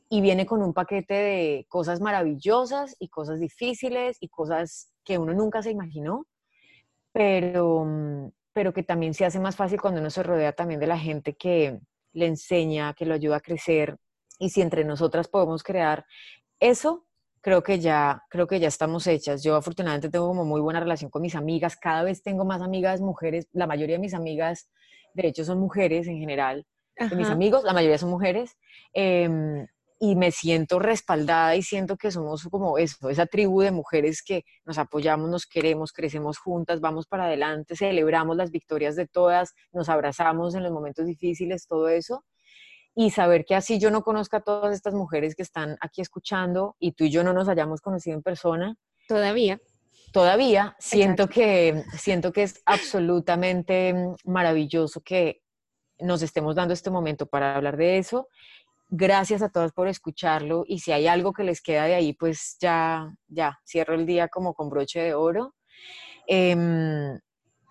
[0.09, 5.33] y viene con un paquete de cosas maravillosas y cosas difíciles y cosas que uno
[5.33, 6.25] nunca se imaginó,
[7.11, 10.87] pero, mm, pero que también se hace más fácil cuando uno se rodea también de
[10.87, 11.79] la gente que
[12.13, 13.97] le enseña, que lo ayuda a crecer
[14.39, 16.05] y si entre nosotras podemos crear
[16.59, 17.05] eso,
[17.41, 19.43] creo que ya, creo que ya estamos hechas.
[19.43, 23.01] Yo afortunadamente tengo como muy buena relación con mis amigas, cada vez tengo más amigas
[23.01, 24.69] mujeres, la mayoría de mis amigas,
[25.13, 26.65] de hecho, son mujeres en general,
[26.97, 28.57] de mis amigos, la mayoría son mujeres,
[28.93, 29.65] em,
[29.99, 34.43] y me siento respaldada y siento que somos como eso, esa tribu de mujeres que
[34.65, 39.89] nos apoyamos, nos queremos, crecemos juntas, vamos para adelante, celebramos las victorias de todas, nos
[39.89, 42.23] abrazamos en los momentos difíciles, todo eso
[42.99, 46.75] y saber que así yo no conozca a todas estas mujeres que están aquí escuchando
[46.79, 48.75] y tú y yo no nos hayamos conocido en persona,
[49.07, 49.61] Todavía.
[50.11, 53.93] todavía siento que, siento que es absolutamente
[54.25, 55.43] maravilloso que
[55.99, 58.29] nos estemos dando este momento para hablar de eso.
[58.89, 62.57] Gracias a todas por escucharlo y si hay algo que les queda de ahí, pues
[62.61, 65.55] ya, ya, cierro el día como con broche de oro.
[66.25, 67.19] Em,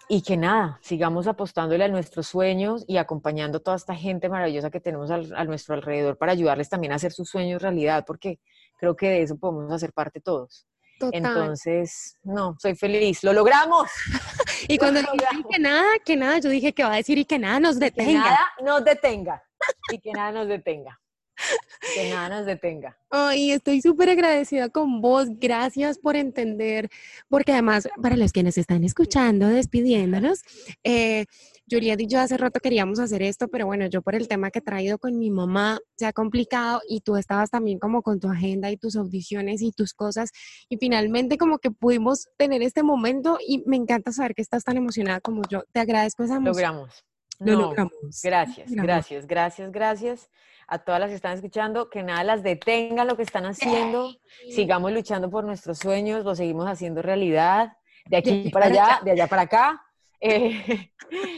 [0.08, 4.70] y que nada, sigamos apostándole a nuestros sueños y acompañando a toda esta gente maravillosa
[4.70, 8.38] que tenemos al- a nuestro alrededor para ayudarles también a hacer sus sueños realidad, porque
[8.78, 10.66] creo que de eso podemos hacer parte todos.
[11.00, 11.12] Total.
[11.24, 13.90] Entonces, no, soy feliz, lo logramos.
[14.68, 15.46] y cuando dijiste logramos.
[15.50, 17.86] que nada, que nada, yo dije que va a decir y que nada nos Que
[17.86, 18.20] detenga.
[18.20, 19.42] nada nos detenga
[19.90, 20.98] y que nada nos detenga.
[21.94, 22.97] Que nada nos detenga.
[23.11, 25.28] Ay, estoy súper agradecida con vos.
[25.38, 26.88] Gracias por entender,
[27.28, 30.42] porque además, para los que nos están escuchando, despidiéndonos,
[30.82, 31.26] eh,
[31.70, 34.61] Juliet y yo hace rato queríamos hacer esto, pero bueno, yo por el tema que
[34.61, 38.28] he traído con mi mamá se ha complicado y tú estabas también como con tu
[38.28, 40.30] agenda y tus audiciones y tus cosas
[40.68, 44.76] y finalmente como que pudimos tener este momento y me encanta saber que estás tan
[44.76, 45.64] emocionada como yo.
[45.72, 46.55] Te agradezco esa emoción.
[46.55, 47.05] Logramos.
[47.39, 47.74] No,
[48.22, 50.30] Gracias, gracias, gracias, gracias
[50.68, 54.16] a todas las que están escuchando, que nada las detenga lo que están haciendo,
[54.51, 57.76] sigamos luchando por nuestros sueños, lo seguimos haciendo realidad,
[58.07, 59.82] de aquí para allá, de allá para acá.
[60.18, 60.91] Eh,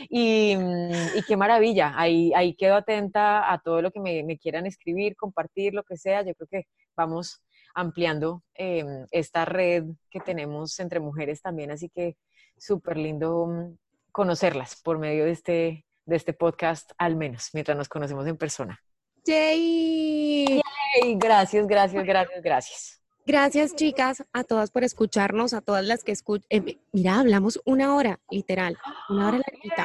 [0.08, 0.56] y,
[1.26, 5.82] qué maravilla, ahí, ahí quedo atenta a todo lo que me, quieran escribir, compartir, lo
[5.82, 6.22] que sea.
[6.22, 7.42] Yo creo que vamos
[7.74, 12.16] ampliando em, esta red que tenemos entre mujeres también, así que
[12.56, 13.76] súper lindo mm,
[14.12, 18.80] conocerlas por medio de este, de este podcast, al menos, mientras nos conocemos en persona.
[19.24, 20.60] Yay.
[21.16, 23.02] Gracias, gracias, gracias, gracias.
[23.26, 26.46] Gracias, chicas, a todas por escucharnos, a todas las que escuchan.
[26.48, 28.78] Eh, mira, hablamos una hora, literal,
[29.10, 29.84] una hora larguita.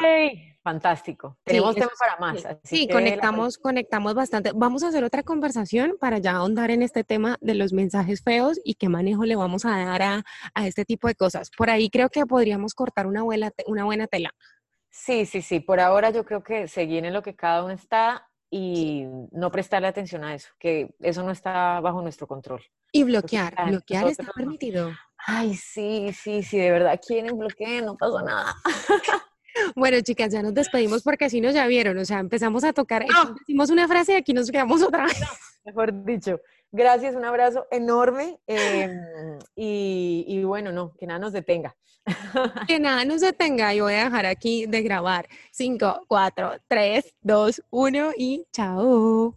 [0.64, 1.38] Fantástico.
[1.44, 2.42] Tenemos tema para más.
[2.64, 4.52] Sí, conectamos, conectamos bastante.
[4.56, 8.62] Vamos a hacer otra conversación para ya ahondar en este tema de los mensajes feos
[8.64, 10.24] y qué manejo le vamos a dar a,
[10.66, 11.52] este tipo de cosas.
[11.58, 14.34] Por ahí creo que podríamos cortar una buena, una buena tela.
[14.96, 15.60] Sí, sí, sí.
[15.60, 19.88] Por ahora yo creo que seguir en lo que cada uno está y no prestarle
[19.88, 22.62] atención a eso, que eso no está bajo nuestro control.
[22.92, 24.92] Y bloquear, bloquear está permitido.
[25.18, 28.56] Ay, sí, sí, sí, de verdad quieren bloquear, no pasa nada.
[29.76, 33.06] Bueno, chicas, ya nos despedimos porque así nos ya vieron, o sea, empezamos a tocar,
[33.38, 35.22] decimos una frase y aquí nos quedamos otra vez.
[35.64, 36.40] mejor dicho,
[36.74, 41.76] gracias, un abrazo enorme em, y, y bueno, no, que nada nos detenga.
[42.68, 45.30] Que nada nos detenga y voy a dejar aquí de grabar.
[45.52, 49.34] 5, 4, 3, 2, 1 y chao.